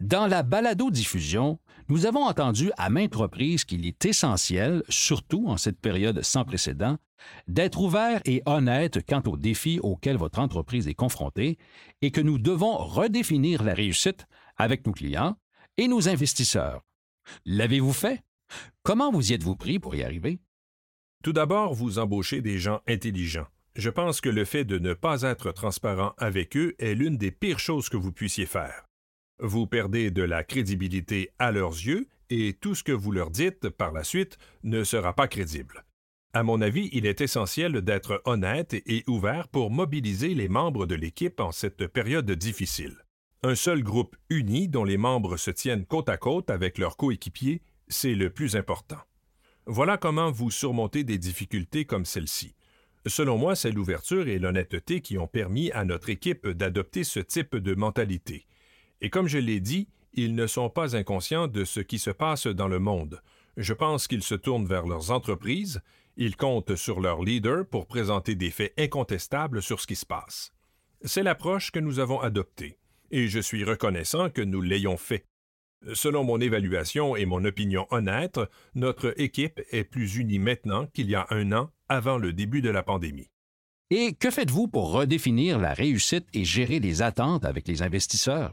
Dans 0.00 0.26
la 0.26 0.42
balado-diffusion, 0.42 1.58
nous 1.90 2.06
avons 2.06 2.24
entendu 2.24 2.70
à 2.78 2.88
maintes 2.88 3.14
reprises 3.14 3.66
qu'il 3.66 3.84
est 3.84 4.06
essentiel, 4.06 4.82
surtout 4.88 5.48
en 5.48 5.58
cette 5.58 5.78
période 5.78 6.22
sans 6.22 6.46
précédent, 6.46 6.96
d'être 7.46 7.82
ouvert 7.82 8.22
et 8.24 8.40
honnête 8.46 9.06
quant 9.06 9.22
aux 9.26 9.36
défis 9.36 9.80
auxquels 9.82 10.16
votre 10.16 10.38
entreprise 10.38 10.88
est 10.88 10.94
confrontée 10.94 11.58
et 12.00 12.10
que 12.10 12.22
nous 12.22 12.38
devons 12.38 12.78
redéfinir 12.78 13.62
la 13.62 13.74
réussite 13.74 14.24
avec 14.56 14.86
nos 14.86 14.94
clients 14.94 15.36
et 15.76 15.88
nos 15.88 16.08
investisseurs. 16.08 16.80
L'avez-vous 17.44 17.92
fait? 17.92 18.22
Comment 18.82 19.12
vous 19.12 19.30
y 19.30 19.34
êtes-vous 19.34 19.56
pris 19.56 19.78
pour 19.78 19.94
y 19.94 20.02
arriver? 20.02 20.38
Tout 21.22 21.32
d'abord, 21.32 21.74
vous 21.74 21.98
embauchez 21.98 22.40
des 22.40 22.58
gens 22.58 22.80
intelligents. 22.88 23.46
Je 23.76 23.90
pense 23.90 24.20
que 24.20 24.28
le 24.28 24.44
fait 24.44 24.64
de 24.64 24.78
ne 24.78 24.94
pas 24.94 25.22
être 25.22 25.52
transparent 25.52 26.14
avec 26.18 26.56
eux 26.56 26.74
est 26.78 26.94
l'une 26.94 27.16
des 27.16 27.30
pires 27.30 27.58
choses 27.58 27.88
que 27.88 27.96
vous 27.96 28.12
puissiez 28.12 28.46
faire. 28.46 28.84
Vous 29.38 29.66
perdez 29.66 30.10
de 30.10 30.22
la 30.22 30.44
crédibilité 30.44 31.30
à 31.38 31.52
leurs 31.52 31.72
yeux 31.72 32.08
et 32.30 32.54
tout 32.54 32.74
ce 32.74 32.82
que 32.82 32.92
vous 32.92 33.12
leur 33.12 33.30
dites 33.30 33.68
par 33.68 33.92
la 33.92 34.04
suite 34.04 34.38
ne 34.64 34.84
sera 34.84 35.14
pas 35.14 35.28
crédible. 35.28 35.84
À 36.32 36.42
mon 36.42 36.60
avis, 36.60 36.88
il 36.92 37.06
est 37.06 37.20
essentiel 37.20 37.80
d'être 37.80 38.22
honnête 38.24 38.74
et 38.74 39.02
ouvert 39.08 39.48
pour 39.48 39.70
mobiliser 39.70 40.34
les 40.34 40.48
membres 40.48 40.86
de 40.86 40.94
l'équipe 40.94 41.40
en 41.40 41.50
cette 41.50 41.86
période 41.88 42.30
difficile. 42.30 43.04
Un 43.42 43.54
seul 43.54 43.82
groupe 43.82 44.16
uni 44.28 44.68
dont 44.68 44.84
les 44.84 44.98
membres 44.98 45.36
se 45.36 45.50
tiennent 45.50 45.86
côte 45.86 46.08
à 46.08 46.18
côte 46.18 46.50
avec 46.50 46.78
leurs 46.78 46.96
coéquipiers, 46.96 47.62
c'est 47.90 48.14
le 48.14 48.30
plus 48.30 48.56
important. 48.56 49.00
Voilà 49.66 49.98
comment 49.98 50.30
vous 50.30 50.50
surmontez 50.50 51.04
des 51.04 51.18
difficultés 51.18 51.84
comme 51.84 52.06
celle-ci. 52.06 52.54
Selon 53.06 53.36
moi, 53.36 53.56
c'est 53.56 53.72
l'ouverture 53.72 54.28
et 54.28 54.38
l'honnêteté 54.38 55.00
qui 55.00 55.18
ont 55.18 55.26
permis 55.26 55.70
à 55.72 55.84
notre 55.84 56.08
équipe 56.08 56.46
d'adopter 56.46 57.04
ce 57.04 57.20
type 57.20 57.56
de 57.56 57.74
mentalité. 57.74 58.46
Et 59.00 59.10
comme 59.10 59.28
je 59.28 59.38
l'ai 59.38 59.60
dit, 59.60 59.88
ils 60.12 60.34
ne 60.34 60.46
sont 60.46 60.70
pas 60.70 60.96
inconscients 60.96 61.48
de 61.48 61.64
ce 61.64 61.80
qui 61.80 61.98
se 61.98 62.10
passe 62.10 62.46
dans 62.46 62.68
le 62.68 62.78
monde. 62.78 63.22
Je 63.56 63.74
pense 63.74 64.06
qu'ils 64.06 64.22
se 64.22 64.34
tournent 64.34 64.66
vers 64.66 64.86
leurs 64.86 65.10
entreprises, 65.10 65.80
ils 66.16 66.36
comptent 66.36 66.76
sur 66.76 67.00
leurs 67.00 67.22
leaders 67.22 67.66
pour 67.66 67.86
présenter 67.86 68.34
des 68.34 68.50
faits 68.50 68.74
incontestables 68.78 69.62
sur 69.62 69.80
ce 69.80 69.86
qui 69.86 69.96
se 69.96 70.06
passe. 70.06 70.52
C'est 71.02 71.22
l'approche 71.22 71.70
que 71.70 71.78
nous 71.78 71.98
avons 71.98 72.20
adoptée, 72.20 72.78
et 73.10 73.28
je 73.28 73.40
suis 73.40 73.64
reconnaissant 73.64 74.28
que 74.28 74.42
nous 74.42 74.60
l'ayons 74.60 74.96
fait. 74.96 75.24
Selon 75.94 76.24
mon 76.24 76.40
évaluation 76.40 77.16
et 77.16 77.24
mon 77.24 77.44
opinion 77.44 77.86
honnête, 77.90 78.38
notre 78.74 79.18
équipe 79.20 79.60
est 79.70 79.84
plus 79.84 80.16
unie 80.16 80.38
maintenant 80.38 80.86
qu'il 80.86 81.08
y 81.08 81.14
a 81.14 81.26
un 81.30 81.52
an 81.52 81.70
avant 81.88 82.18
le 82.18 82.32
début 82.32 82.60
de 82.60 82.70
la 82.70 82.82
pandémie. 82.82 83.30
Et 83.90 84.12
que 84.12 84.30
faites-vous 84.30 84.68
pour 84.68 84.92
redéfinir 84.92 85.58
la 85.58 85.72
réussite 85.72 86.26
et 86.32 86.44
gérer 86.44 86.78
les 86.78 87.02
attentes 87.02 87.44
avec 87.44 87.66
les 87.66 87.82
investisseurs? 87.82 88.52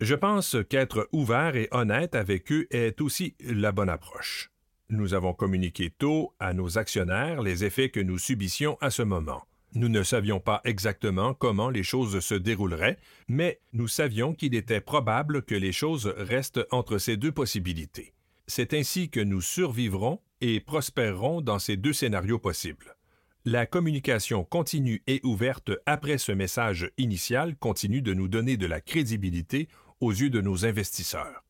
Je 0.00 0.14
pense 0.14 0.56
qu'être 0.68 1.08
ouvert 1.12 1.56
et 1.56 1.68
honnête 1.70 2.14
avec 2.14 2.52
eux 2.52 2.66
est 2.70 3.00
aussi 3.00 3.34
la 3.40 3.72
bonne 3.72 3.88
approche. 3.88 4.50
Nous 4.90 5.14
avons 5.14 5.32
communiqué 5.32 5.90
tôt 5.90 6.34
à 6.38 6.52
nos 6.52 6.76
actionnaires 6.78 7.42
les 7.42 7.64
effets 7.64 7.88
que 7.90 8.00
nous 8.00 8.18
subissions 8.18 8.76
à 8.80 8.90
ce 8.90 9.02
moment. 9.02 9.42
Nous 9.74 9.88
ne 9.88 10.02
savions 10.02 10.40
pas 10.40 10.60
exactement 10.64 11.34
comment 11.34 11.68
les 11.70 11.82
choses 11.82 12.20
se 12.20 12.34
dérouleraient, 12.34 12.98
mais 13.28 13.60
nous 13.72 13.88
savions 13.88 14.32
qu'il 14.32 14.54
était 14.54 14.80
probable 14.80 15.42
que 15.42 15.54
les 15.54 15.72
choses 15.72 16.12
restent 16.16 16.66
entre 16.70 16.98
ces 16.98 17.16
deux 17.16 17.32
possibilités. 17.32 18.14
C'est 18.46 18.74
ainsi 18.74 19.10
que 19.10 19.20
nous 19.20 19.40
survivrons 19.40 20.20
et 20.40 20.60
prospérerons 20.60 21.40
dans 21.40 21.58
ces 21.58 21.76
deux 21.76 21.92
scénarios 21.92 22.38
possibles. 22.38 22.96
La 23.44 23.66
communication 23.66 24.44
continue 24.44 25.02
et 25.06 25.20
ouverte 25.24 25.70
après 25.86 26.18
ce 26.18 26.32
message 26.32 26.90
initial 26.98 27.56
continue 27.56 28.02
de 28.02 28.12
nous 28.12 28.28
donner 28.28 28.56
de 28.56 28.66
la 28.66 28.80
crédibilité 28.80 29.68
aux 30.00 30.10
yeux 30.10 30.30
de 30.30 30.40
nos 30.40 30.64
investisseurs. 30.64 31.44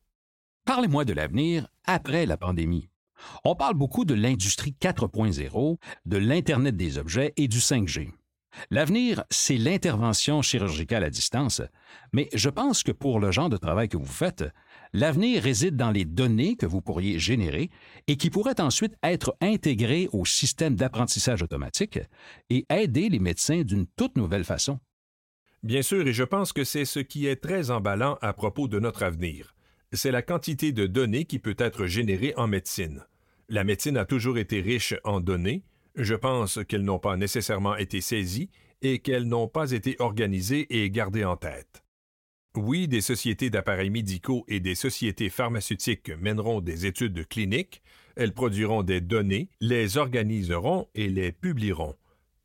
Parlez-moi 0.65 1.05
de 1.05 1.13
l'avenir 1.13 1.67
après 1.85 2.25
la 2.25 2.37
pandémie. 2.37 2.89
On 3.43 3.55
parle 3.55 3.75
beaucoup 3.75 4.05
de 4.05 4.13
l'industrie 4.13 4.75
4.0, 4.79 5.77
de 6.05 6.17
l'Internet 6.17 6.75
des 6.75 6.97
objets 6.97 7.33
et 7.37 7.47
du 7.47 7.59
5G. 7.59 8.11
L'avenir, 8.71 9.23
c'est 9.29 9.57
l'intervention 9.57 10.41
chirurgicale 10.41 11.03
à 11.03 11.09
distance, 11.09 11.61
mais 12.13 12.29
je 12.33 12.49
pense 12.49 12.83
que 12.83 12.91
pour 12.91 13.19
le 13.19 13.31
genre 13.31 13.49
de 13.49 13.57
travail 13.57 13.87
que 13.89 13.97
vous 13.97 14.05
faites, 14.05 14.45
l'avenir 14.93 15.43
réside 15.43 15.75
dans 15.75 15.91
les 15.91 16.05
données 16.05 16.55
que 16.55 16.65
vous 16.65 16.81
pourriez 16.81 17.19
générer 17.19 17.69
et 18.07 18.17
qui 18.17 18.29
pourraient 18.29 18.59
ensuite 18.59 18.95
être 19.03 19.35
intégrées 19.41 20.09
au 20.11 20.25
système 20.25 20.75
d'apprentissage 20.75 21.43
automatique 21.43 21.99
et 22.49 22.65
aider 22.69 23.09
les 23.09 23.19
médecins 23.19 23.61
d'une 23.61 23.85
toute 23.95 24.17
nouvelle 24.17 24.45
façon. 24.45 24.79
Bien 25.63 25.81
sûr, 25.81 26.07
et 26.07 26.13
je 26.13 26.23
pense 26.23 26.53
que 26.53 26.63
c'est 26.63 26.85
ce 26.85 26.99
qui 26.99 27.27
est 27.27 27.37
très 27.37 27.71
emballant 27.71 28.17
à 28.21 28.33
propos 28.33 28.67
de 28.67 28.79
notre 28.79 29.03
avenir 29.03 29.56
c'est 29.93 30.11
la 30.11 30.21
quantité 30.21 30.71
de 30.71 30.85
données 30.85 31.25
qui 31.25 31.39
peut 31.39 31.55
être 31.57 31.85
générée 31.85 32.33
en 32.35 32.47
médecine. 32.47 33.05
La 33.49 33.63
médecine 33.63 33.97
a 33.97 34.05
toujours 34.05 34.37
été 34.37 34.59
riche 34.59 34.93
en 35.03 35.21
données. 35.21 35.63
Je 35.95 36.15
pense 36.15 36.59
qu'elles 36.67 36.83
n'ont 36.83 36.99
pas 36.99 37.17
nécessairement 37.17 37.77
été 37.77 38.01
saisies 38.01 38.49
et 38.81 38.99
qu'elles 38.99 39.27
n'ont 39.27 39.47
pas 39.47 39.71
été 39.71 39.95
organisées 39.99 40.67
et 40.69 40.89
gardées 40.89 41.25
en 41.25 41.37
tête. 41.37 41.83
Oui, 42.55 42.87
des 42.87 43.01
sociétés 43.01 43.49
d'appareils 43.49 43.89
médicaux 43.89 44.43
et 44.47 44.59
des 44.59 44.75
sociétés 44.75 45.29
pharmaceutiques 45.29 46.11
mèneront 46.19 46.59
des 46.59 46.85
études 46.85 47.27
cliniques, 47.27 47.81
elles 48.15 48.33
produiront 48.33 48.83
des 48.83 48.99
données, 48.99 49.49
les 49.61 49.97
organiseront 49.97 50.87
et 50.95 51.07
les 51.07 51.31
publieront. 51.31 51.95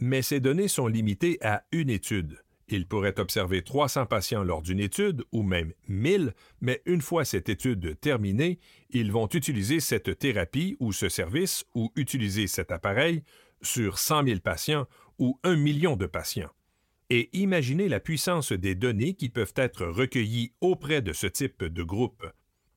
Mais 0.00 0.20
ces 0.20 0.38
données 0.38 0.68
sont 0.68 0.86
limitées 0.86 1.38
à 1.40 1.64
une 1.72 1.88
étude. 1.88 2.38
Ils 2.68 2.86
pourraient 2.86 3.18
observer 3.18 3.62
300 3.62 4.06
patients 4.06 4.44
lors 4.44 4.62
d'une 4.62 4.80
étude, 4.80 5.24
ou 5.32 5.42
même 5.42 5.72
1000, 5.88 6.32
mais 6.60 6.82
une 6.86 7.00
fois 7.00 7.24
cette 7.24 7.48
étude 7.48 7.98
terminée, 8.00 8.58
ils 8.90 9.12
vont 9.12 9.26
utiliser 9.26 9.80
cette 9.80 10.18
thérapie 10.18 10.76
ou 10.80 10.92
ce 10.92 11.08
service 11.08 11.64
ou 11.74 11.92
utiliser 11.96 12.46
cet 12.46 12.70
appareil 12.70 13.22
sur 13.62 13.98
100 13.98 14.26
000 14.26 14.40
patients 14.40 14.86
ou 15.18 15.38
un 15.44 15.56
million 15.56 15.96
de 15.96 16.06
patients. 16.06 16.50
Et 17.10 17.28
imaginez 17.32 17.88
la 17.88 18.00
puissance 18.00 18.52
des 18.52 18.74
données 18.74 19.14
qui 19.14 19.28
peuvent 19.28 19.52
être 19.56 19.84
recueillies 19.84 20.52
auprès 20.60 21.02
de 21.02 21.12
ce 21.12 21.26
type 21.26 21.64
de 21.64 21.82
groupe. 21.82 22.24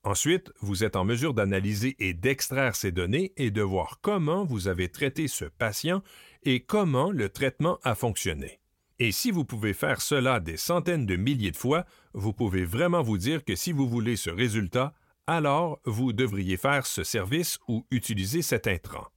Ensuite, 0.04 0.52
vous 0.60 0.84
êtes 0.84 0.96
en 0.96 1.06
mesure 1.06 1.34
d'analyser 1.34 1.96
et 2.00 2.14
d'extraire 2.14 2.76
ces 2.76 2.92
données 2.92 3.34
et 3.38 3.50
de 3.50 3.62
voir 3.62 4.00
comment 4.02 4.46
vous 4.46 4.68
avez 4.68 4.90
traité 4.90 5.28
ce 5.28 5.46
patient 5.46 6.04
et 6.44 6.60
comment 6.60 7.12
le 7.12 7.30
traitement 7.30 7.80
a 7.84 7.96
fonctionné. 7.96 8.60
Et 9.00 9.12
si 9.12 9.32
vous 9.32 9.44
pouvez 9.44 9.74
faire 9.74 10.02
cela 10.02 10.40
des 10.40 10.58
centaines 10.58 11.06
de 11.06 11.18
milliers 11.18 11.52
de 11.52 11.58
fois, 11.58 11.86
vous 12.14 12.32
pouvez 12.32 12.64
vraiment 12.64 13.02
vous 13.02 13.18
dire 13.18 13.44
que 13.44 13.56
si 13.56 13.72
vous 13.74 13.90
voulez 13.90 14.16
ce 14.16 14.30
résultat, 14.30 14.94
alors 15.28 15.80
vous 15.86 16.14
devriez 16.14 16.56
faire 16.56 16.86
ce 16.86 17.04
service 17.04 17.60
ou 17.68 17.86
utiliser 17.92 18.42
cet 18.42 18.68
intrant. 18.68 19.08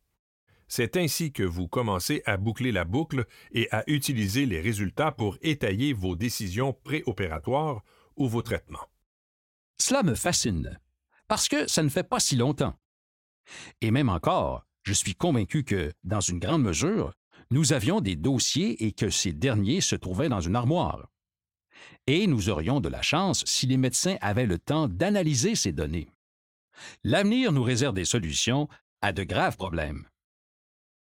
C'est 0.66 0.96
ainsi 0.96 1.32
que 1.32 1.42
vous 1.42 1.68
commencez 1.68 2.22
à 2.26 2.36
boucler 2.36 2.72
la 2.72 2.84
boucle 2.84 3.24
et 3.52 3.68
à 3.70 3.84
utiliser 3.86 4.46
les 4.46 4.60
résultats 4.60 5.12
pour 5.12 5.38
étayer 5.42 5.92
vos 5.92 6.16
décisions 6.16 6.72
préopératoires 6.72 7.82
ou 8.16 8.28
vos 8.28 8.42
traitements. 8.42 8.86
Cela 9.78 10.02
me 10.02 10.14
fascine, 10.14 10.78
parce 11.28 11.48
que 11.48 11.68
ça 11.68 11.82
ne 11.82 11.88
fait 11.88 12.02
pas 12.02 12.20
si 12.20 12.36
longtemps. 12.36 12.78
Et 13.80 13.90
même 13.90 14.08
encore, 14.08 14.66
je 14.82 14.92
suis 14.92 15.14
convaincu 15.14 15.64
que, 15.64 15.92
dans 16.04 16.20
une 16.20 16.38
grande 16.38 16.64
mesure, 16.64 17.14
nous 17.50 17.72
avions 17.72 18.00
des 18.00 18.16
dossiers 18.16 18.84
et 18.84 18.92
que 18.92 19.10
ces 19.10 19.32
derniers 19.32 19.80
se 19.80 19.96
trouvaient 19.96 20.28
dans 20.28 20.40
une 20.40 20.56
armoire. 20.56 21.08
Et 22.06 22.26
nous 22.26 22.48
aurions 22.48 22.80
de 22.80 22.88
la 22.88 23.02
chance 23.02 23.42
si 23.46 23.66
les 23.66 23.76
médecins 23.76 24.16
avaient 24.20 24.46
le 24.46 24.58
temps 24.58 24.88
d'analyser 24.88 25.54
ces 25.54 25.72
données. 25.72 26.10
L'avenir 27.04 27.52
nous 27.52 27.62
réserve 27.62 27.94
des 27.94 28.04
solutions 28.04 28.68
à 29.00 29.12
de 29.12 29.24
graves 29.24 29.56
problèmes. 29.56 30.06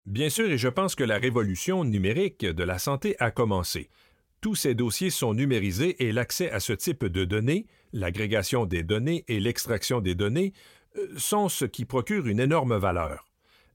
Bien 0.05 0.29
sûr, 0.29 0.49
et 0.49 0.57
je 0.57 0.69
pense 0.69 0.95
que 0.95 1.03
la 1.03 1.17
révolution 1.17 1.83
numérique 1.83 2.45
de 2.45 2.63
la 2.63 2.79
santé 2.79 3.15
a 3.19 3.31
commencé. 3.31 3.89
Tous 4.41 4.55
ces 4.55 4.73
dossiers 4.73 5.09
sont 5.09 5.33
numérisés 5.33 6.07
et 6.07 6.11
l'accès 6.11 6.49
à 6.49 6.59
ce 6.59 6.73
type 6.73 7.05
de 7.05 7.25
données, 7.25 7.67
l'agrégation 7.91 8.65
des 8.65 8.83
données 8.83 9.25
et 9.27 9.39
l'extraction 9.39 9.99
des 9.99 10.15
données, 10.15 10.53
euh, 10.97 11.07
sont 11.17 11.49
ce 11.49 11.65
qui 11.65 11.85
procure 11.85 12.27
une 12.27 12.39
énorme 12.39 12.77
valeur 12.77 13.28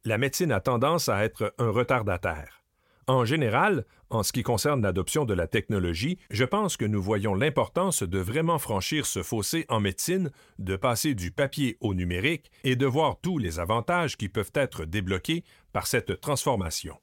la 0.04 0.18
médecine 0.18 0.52
a 0.52 0.60
tendance 0.60 1.08
à 1.08 1.24
être 1.24 1.54
un 1.58 1.70
retardataire. 1.70 2.64
En 3.06 3.24
général, 3.24 3.84
en 4.08 4.22
ce 4.22 4.32
qui 4.32 4.42
concerne 4.42 4.82
l'adoption 4.82 5.24
de 5.24 5.34
la 5.34 5.46
technologie, 5.46 6.18
je 6.30 6.44
pense 6.44 6.76
que 6.76 6.84
nous 6.84 7.02
voyons 7.02 7.34
l'importance 7.34 8.02
de 8.02 8.18
vraiment 8.18 8.58
franchir 8.58 9.04
ce 9.04 9.22
fossé 9.22 9.66
en 9.68 9.80
médecine, 9.80 10.30
de 10.58 10.76
passer 10.76 11.14
du 11.14 11.30
papier 11.30 11.76
au 11.80 11.92
numérique 11.92 12.50
et 12.62 12.76
de 12.76 12.86
voir 12.86 13.20
tous 13.20 13.38
les 13.38 13.58
avantages 13.58 14.16
qui 14.16 14.28
peuvent 14.28 14.52
être 14.54 14.86
débloqués 14.86 15.44
par 15.72 15.86
cette 15.86 16.20
transformation. 16.20 16.98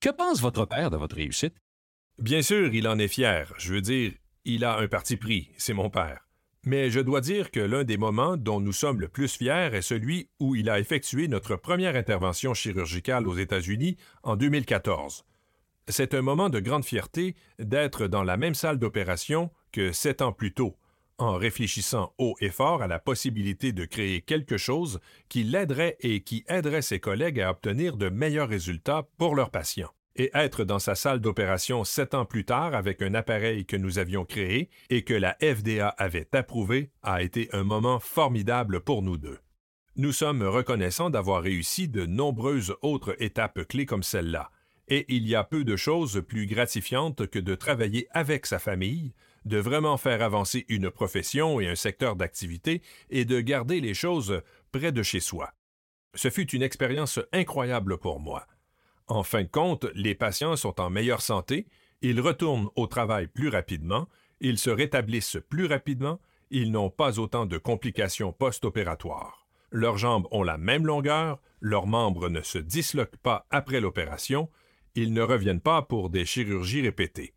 Que 0.00 0.10
pense 0.10 0.40
votre 0.40 0.64
père 0.64 0.90
de 0.90 0.96
votre 0.96 1.16
réussite? 1.16 1.56
Bien 2.18 2.42
sûr, 2.42 2.74
il 2.74 2.88
en 2.88 2.98
est 2.98 3.08
fier. 3.08 3.52
Je 3.58 3.74
veux 3.74 3.80
dire, 3.80 4.12
il 4.44 4.64
a 4.64 4.78
un 4.78 4.88
parti 4.88 5.16
pris, 5.16 5.50
c'est 5.58 5.74
mon 5.74 5.90
père. 5.90 6.25
Mais 6.66 6.90
je 6.90 6.98
dois 6.98 7.20
dire 7.20 7.52
que 7.52 7.60
l'un 7.60 7.84
des 7.84 7.96
moments 7.96 8.36
dont 8.36 8.58
nous 8.58 8.72
sommes 8.72 9.00
le 9.00 9.06
plus 9.06 9.36
fiers 9.36 9.70
est 9.72 9.82
celui 9.82 10.28
où 10.40 10.56
il 10.56 10.68
a 10.68 10.80
effectué 10.80 11.28
notre 11.28 11.54
première 11.54 11.94
intervention 11.94 12.54
chirurgicale 12.54 13.28
aux 13.28 13.36
États-Unis 13.36 13.96
en 14.24 14.34
2014. 14.34 15.24
C'est 15.86 16.12
un 16.12 16.22
moment 16.22 16.48
de 16.48 16.58
grande 16.58 16.84
fierté 16.84 17.36
d'être 17.60 18.08
dans 18.08 18.24
la 18.24 18.36
même 18.36 18.56
salle 18.56 18.80
d'opération 18.80 19.52
que 19.70 19.92
sept 19.92 20.20
ans 20.22 20.32
plus 20.32 20.54
tôt, 20.54 20.76
en 21.18 21.36
réfléchissant 21.36 22.12
haut 22.18 22.34
et 22.40 22.50
fort 22.50 22.82
à 22.82 22.88
la 22.88 22.98
possibilité 22.98 23.70
de 23.70 23.84
créer 23.84 24.20
quelque 24.20 24.56
chose 24.56 24.98
qui 25.28 25.44
l'aiderait 25.44 25.96
et 26.00 26.22
qui 26.22 26.44
aiderait 26.48 26.82
ses 26.82 26.98
collègues 26.98 27.40
à 27.40 27.50
obtenir 27.52 27.96
de 27.96 28.08
meilleurs 28.08 28.48
résultats 28.48 29.08
pour 29.18 29.36
leurs 29.36 29.50
patients 29.50 29.92
et 30.16 30.30
être 30.34 30.64
dans 30.64 30.78
sa 30.78 30.94
salle 30.94 31.20
d'opération 31.20 31.84
sept 31.84 32.14
ans 32.14 32.24
plus 32.24 32.44
tard 32.44 32.74
avec 32.74 33.02
un 33.02 33.14
appareil 33.14 33.66
que 33.66 33.76
nous 33.76 33.98
avions 33.98 34.24
créé 34.24 34.70
et 34.90 35.02
que 35.02 35.14
la 35.14 35.36
FDA 35.40 35.88
avait 35.88 36.28
approuvé 36.34 36.90
a 37.02 37.22
été 37.22 37.48
un 37.52 37.64
moment 37.64 38.00
formidable 38.00 38.80
pour 38.80 39.02
nous 39.02 39.18
deux. 39.18 39.38
Nous 39.96 40.12
sommes 40.12 40.42
reconnaissants 40.42 41.10
d'avoir 41.10 41.42
réussi 41.42 41.88
de 41.88 42.04
nombreuses 42.04 42.76
autres 42.82 43.16
étapes 43.18 43.66
clés 43.66 43.86
comme 43.86 44.02
celle-là, 44.02 44.50
et 44.88 45.04
il 45.08 45.26
y 45.26 45.34
a 45.34 45.44
peu 45.44 45.64
de 45.64 45.76
choses 45.76 46.22
plus 46.26 46.46
gratifiantes 46.46 47.26
que 47.26 47.38
de 47.38 47.54
travailler 47.54 48.06
avec 48.10 48.46
sa 48.46 48.58
famille, 48.58 49.14
de 49.44 49.58
vraiment 49.58 49.96
faire 49.96 50.22
avancer 50.22 50.64
une 50.68 50.90
profession 50.90 51.60
et 51.60 51.68
un 51.68 51.74
secteur 51.74 52.16
d'activité 52.16 52.82
et 53.10 53.24
de 53.24 53.40
garder 53.40 53.80
les 53.80 53.94
choses 53.94 54.42
près 54.72 54.92
de 54.92 55.02
chez 55.02 55.20
soi. 55.20 55.52
Ce 56.14 56.30
fut 56.30 56.50
une 56.50 56.62
expérience 56.62 57.20
incroyable 57.32 57.98
pour 57.98 58.20
moi. 58.20 58.46
En 59.08 59.22
fin 59.22 59.42
de 59.42 59.48
compte, 59.48 59.86
les 59.94 60.14
patients 60.14 60.56
sont 60.56 60.80
en 60.80 60.90
meilleure 60.90 61.22
santé, 61.22 61.66
ils 62.02 62.20
retournent 62.20 62.68
au 62.74 62.86
travail 62.86 63.28
plus 63.28 63.48
rapidement, 63.48 64.08
ils 64.40 64.58
se 64.58 64.70
rétablissent 64.70 65.38
plus 65.48 65.66
rapidement, 65.66 66.20
ils 66.50 66.70
n'ont 66.70 66.90
pas 66.90 67.18
autant 67.18 67.46
de 67.46 67.58
complications 67.58 68.32
post-opératoires. 68.32 69.46
Leurs 69.70 69.98
jambes 69.98 70.26
ont 70.30 70.42
la 70.42 70.58
même 70.58 70.86
longueur, 70.86 71.40
leurs 71.60 71.86
membres 71.86 72.28
ne 72.28 72.42
se 72.42 72.58
disloquent 72.58 73.18
pas 73.22 73.46
après 73.50 73.80
l'opération, 73.80 74.50
ils 74.94 75.12
ne 75.12 75.22
reviennent 75.22 75.60
pas 75.60 75.82
pour 75.82 76.10
des 76.10 76.24
chirurgies 76.24 76.82
répétées. 76.82 77.34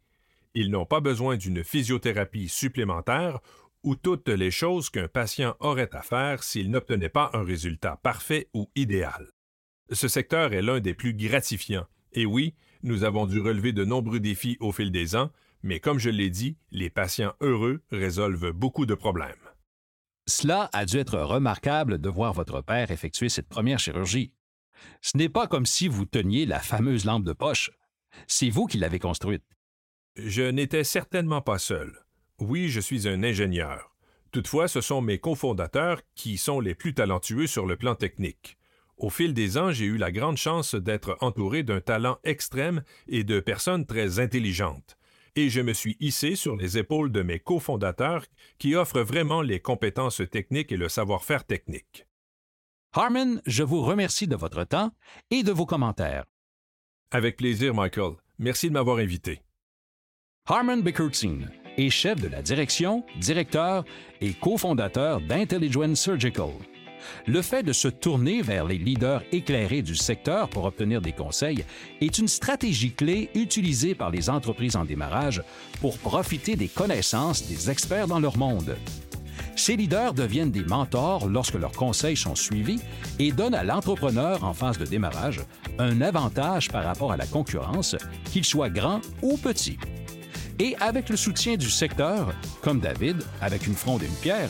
Ils 0.56 0.72
n'ont 0.72 0.86
pas 0.86 1.00
besoin 1.00 1.38
d'une 1.38 1.64
physiothérapie 1.64 2.50
supplémentaire 2.50 3.40
ou 3.84 3.96
toutes 3.96 4.30
les 4.30 4.52
choses 4.52 4.90
qu'un 4.90 5.08
patient 5.08 5.56
aurait 5.60 5.96
à 5.96 6.02
faire 6.02 6.44
s'il 6.44 6.72
n'obtenait 6.72 7.10
pas 7.10 7.30
un 7.34 7.44
résultat 7.44 8.00
parfait 8.02 8.50
ou 8.54 8.70
idéal. 8.76 9.30
Ce 9.92 10.08
secteur 10.08 10.54
est 10.54 10.62
l'un 10.62 10.80
des 10.80 10.94
plus 10.94 11.14
gratifiants. 11.14 11.88
Et 12.14 12.26
oui, 12.26 12.54
nous 12.84 13.04
avons 13.04 13.26
dû 13.26 13.40
relever 13.40 13.74
de 13.74 13.84
nombreux 13.84 14.20
défis 14.20 14.58
au 14.60 14.72
fil 14.72 14.92
des 14.92 15.16
ans, 15.16 15.32
mais 15.64 15.80
comme 15.80 16.00
je 16.00 16.10
l'ai 16.10 16.30
dit, 16.30 16.58
les 16.72 16.90
patients 16.90 17.34
heureux 17.42 17.82
résolvent 17.92 18.52
beaucoup 18.52 18.86
de 18.86 18.94
problèmes. 18.94 19.34
Cela 20.28 20.70
a 20.74 20.86
dû 20.86 20.98
être 20.98 21.20
remarquable 21.20 22.00
de 22.00 22.10
voir 22.10 22.34
votre 22.34 22.62
père 22.62 22.92
effectuer 22.92 23.30
cette 23.30 23.50
première 23.50 23.80
chirurgie. 23.80 24.32
Ce 25.02 25.18
n'est 25.18 25.30
pas 25.30 25.48
comme 25.48 25.66
si 25.66 25.88
vous 25.88 26.06
teniez 26.06 26.46
la 26.46 26.60
fameuse 26.60 27.06
lampe 27.06 27.26
de 27.26 27.34
poche. 27.34 27.72
C'est 28.28 28.50
vous 28.50 28.68
qui 28.68 28.78
l'avez 28.78 29.00
construite. 29.00 29.44
Je 30.16 30.44
n'étais 30.44 30.84
certainement 30.84 31.42
pas 31.42 31.58
seul. 31.58 31.98
Oui, 32.40 32.70
je 32.70 32.80
suis 32.80 33.08
un 33.08 33.24
ingénieur. 33.24 33.96
Toutefois, 34.32 34.68
ce 34.68 34.82
sont 34.82 35.02
mes 35.02 35.18
cofondateurs 35.18 36.02
qui 36.14 36.38
sont 36.38 36.60
les 36.60 36.76
plus 36.76 36.94
talentueux 36.94 37.48
sur 37.48 37.66
le 37.66 37.76
plan 37.76 37.96
technique. 37.96 38.59
Au 39.00 39.10
fil 39.10 39.34
des 39.34 39.58
ans, 39.58 39.72
j'ai 39.72 39.86
eu 39.86 39.96
la 39.96 40.12
grande 40.12 40.36
chance 40.36 40.76
d'être 40.76 41.18
entouré 41.22 41.64
d'un 41.64 41.80
talent 41.80 42.18
extrême 42.26 42.84
et 43.08 43.24
de 43.24 43.40
personnes 43.40 43.86
très 43.86 44.20
intelligentes. 44.20 44.98
Et 45.38 45.50
je 45.50 45.62
me 45.62 45.72
suis 45.72 45.96
hissé 46.02 46.36
sur 46.36 46.58
les 46.58 46.78
épaules 46.78 47.12
de 47.12 47.22
mes 47.22 47.40
cofondateurs 47.40 48.26
qui 48.58 48.76
offrent 48.76 49.02
vraiment 49.02 49.42
les 49.42 49.62
compétences 49.62 50.22
techniques 50.30 50.74
et 50.74 50.78
le 50.78 50.90
savoir-faire 50.90 51.46
technique. 51.46 52.08
Harmon, 52.92 53.40
je 53.46 53.64
vous 53.64 53.82
remercie 53.82 54.28
de 54.28 54.36
votre 54.36 54.66
temps 54.66 54.92
et 55.32 55.44
de 55.44 55.52
vos 55.54 55.66
commentaires. 55.66 56.26
Avec 57.12 57.38
plaisir, 57.38 57.74
Michael. 57.74 58.16
Merci 58.38 58.68
de 58.68 58.74
m'avoir 58.74 58.98
invité. 58.98 59.42
Harmon 60.46 60.78
Bickertson 60.78 61.48
est 61.78 61.90
chef 61.90 62.20
de 62.20 62.28
la 62.28 62.42
direction, 62.42 63.06
directeur 63.18 63.86
et 64.20 64.34
cofondateur 64.34 65.22
d'Intelligent 65.22 65.96
Surgical. 65.96 66.50
Le 67.26 67.42
fait 67.42 67.64
de 67.64 67.74
se 67.74 67.88
tourner 67.88 68.42
vers 68.42 68.66
les 68.66 68.78
leaders 68.78 69.24
éclairés 69.32 69.82
du 69.82 69.96
secteur 69.96 70.50
pour 70.50 70.66
obtenir 70.66 71.02
des 71.02 71.12
conseils 71.12 71.64
est 72.02 72.18
une 72.18 72.28
stratégie 72.28 72.92
clé 72.92 73.30
utilisée 73.36 73.96
par 73.96 74.10
les 74.10 74.30
entreprises 74.30 74.76
en 74.76 74.86
démarrage 74.86 75.44
pour 75.82 75.98
profiter 75.98 76.56
des 76.56 76.68
connaissances 76.68 77.48
des 77.48 77.70
experts 77.70 78.08
dans 78.08 78.20
leur 78.20 78.38
monde. 78.38 78.76
Ces 79.56 79.76
leaders 79.76 80.14
deviennent 80.14 80.52
des 80.52 80.64
mentors 80.64 81.28
lorsque 81.28 81.56
leurs 81.56 81.74
conseils 81.74 82.16
sont 82.16 82.36
suivis 82.36 82.80
et 83.20 83.34
donnent 83.34 83.56
à 83.56 83.66
l'entrepreneur 83.66 84.46
en 84.46 84.54
phase 84.54 84.78
de 84.78 84.86
démarrage 84.86 85.42
un 85.78 86.00
avantage 86.00 86.70
par 86.70 86.86
rapport 86.86 87.12
à 87.12 87.18
la 87.18 87.26
concurrence, 87.26 87.98
qu'il 88.32 88.46
soit 88.46 88.70
grand 88.70 89.02
ou 89.22 89.36
petit. 89.36 89.78
Et 90.60 90.76
avec 90.80 91.10
le 91.10 91.18
soutien 91.18 91.58
du 91.58 91.70
secteur, 91.70 92.34
comme 92.62 92.80
David, 92.80 93.18
avec 93.42 93.68
une 93.68 93.76
fronde 93.76 94.04
et 94.04 94.08
une 94.08 94.14
pierre, 94.14 94.50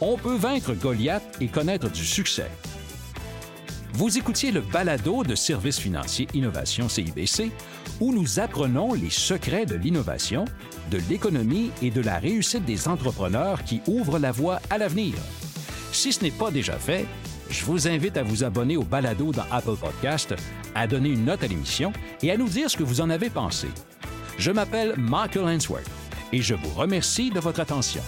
on 0.00 0.16
peut 0.16 0.36
vaincre 0.36 0.74
Goliath 0.74 1.36
et 1.40 1.48
connaître 1.48 1.90
du 1.90 2.04
succès. 2.04 2.50
Vous 3.94 4.16
écoutiez 4.16 4.52
le 4.52 4.60
balado 4.60 5.24
de 5.24 5.34
Services 5.34 5.80
financiers 5.80 6.28
innovation 6.34 6.88
CIBC, 6.88 7.50
où 8.00 8.12
nous 8.12 8.38
apprenons 8.38 8.94
les 8.94 9.10
secrets 9.10 9.66
de 9.66 9.74
l'innovation, 9.74 10.44
de 10.90 11.00
l'économie 11.10 11.72
et 11.82 11.90
de 11.90 12.00
la 12.00 12.18
réussite 12.18 12.64
des 12.64 12.86
entrepreneurs 12.86 13.64
qui 13.64 13.80
ouvrent 13.88 14.20
la 14.20 14.30
voie 14.30 14.60
à 14.70 14.78
l'avenir. 14.78 15.14
Si 15.90 16.12
ce 16.12 16.22
n'est 16.22 16.30
pas 16.30 16.50
déjà 16.50 16.74
fait, 16.74 17.06
je 17.50 17.64
vous 17.64 17.88
invite 17.88 18.16
à 18.16 18.22
vous 18.22 18.44
abonner 18.44 18.76
au 18.76 18.84
balado 18.84 19.32
dans 19.32 19.46
Apple 19.50 19.76
Podcast, 19.76 20.34
à 20.74 20.86
donner 20.86 21.08
une 21.08 21.24
note 21.24 21.42
à 21.42 21.48
l'émission 21.48 21.92
et 22.22 22.30
à 22.30 22.36
nous 22.36 22.48
dire 22.48 22.70
ce 22.70 22.76
que 22.76 22.84
vous 22.84 23.00
en 23.00 23.10
avez 23.10 23.30
pensé. 23.30 23.66
Je 24.38 24.52
m'appelle 24.52 24.94
Michael 24.96 25.46
Hensworth 25.46 25.90
et 26.32 26.40
je 26.40 26.54
vous 26.54 26.70
remercie 26.70 27.30
de 27.30 27.40
votre 27.40 27.60
attention. 27.60 28.02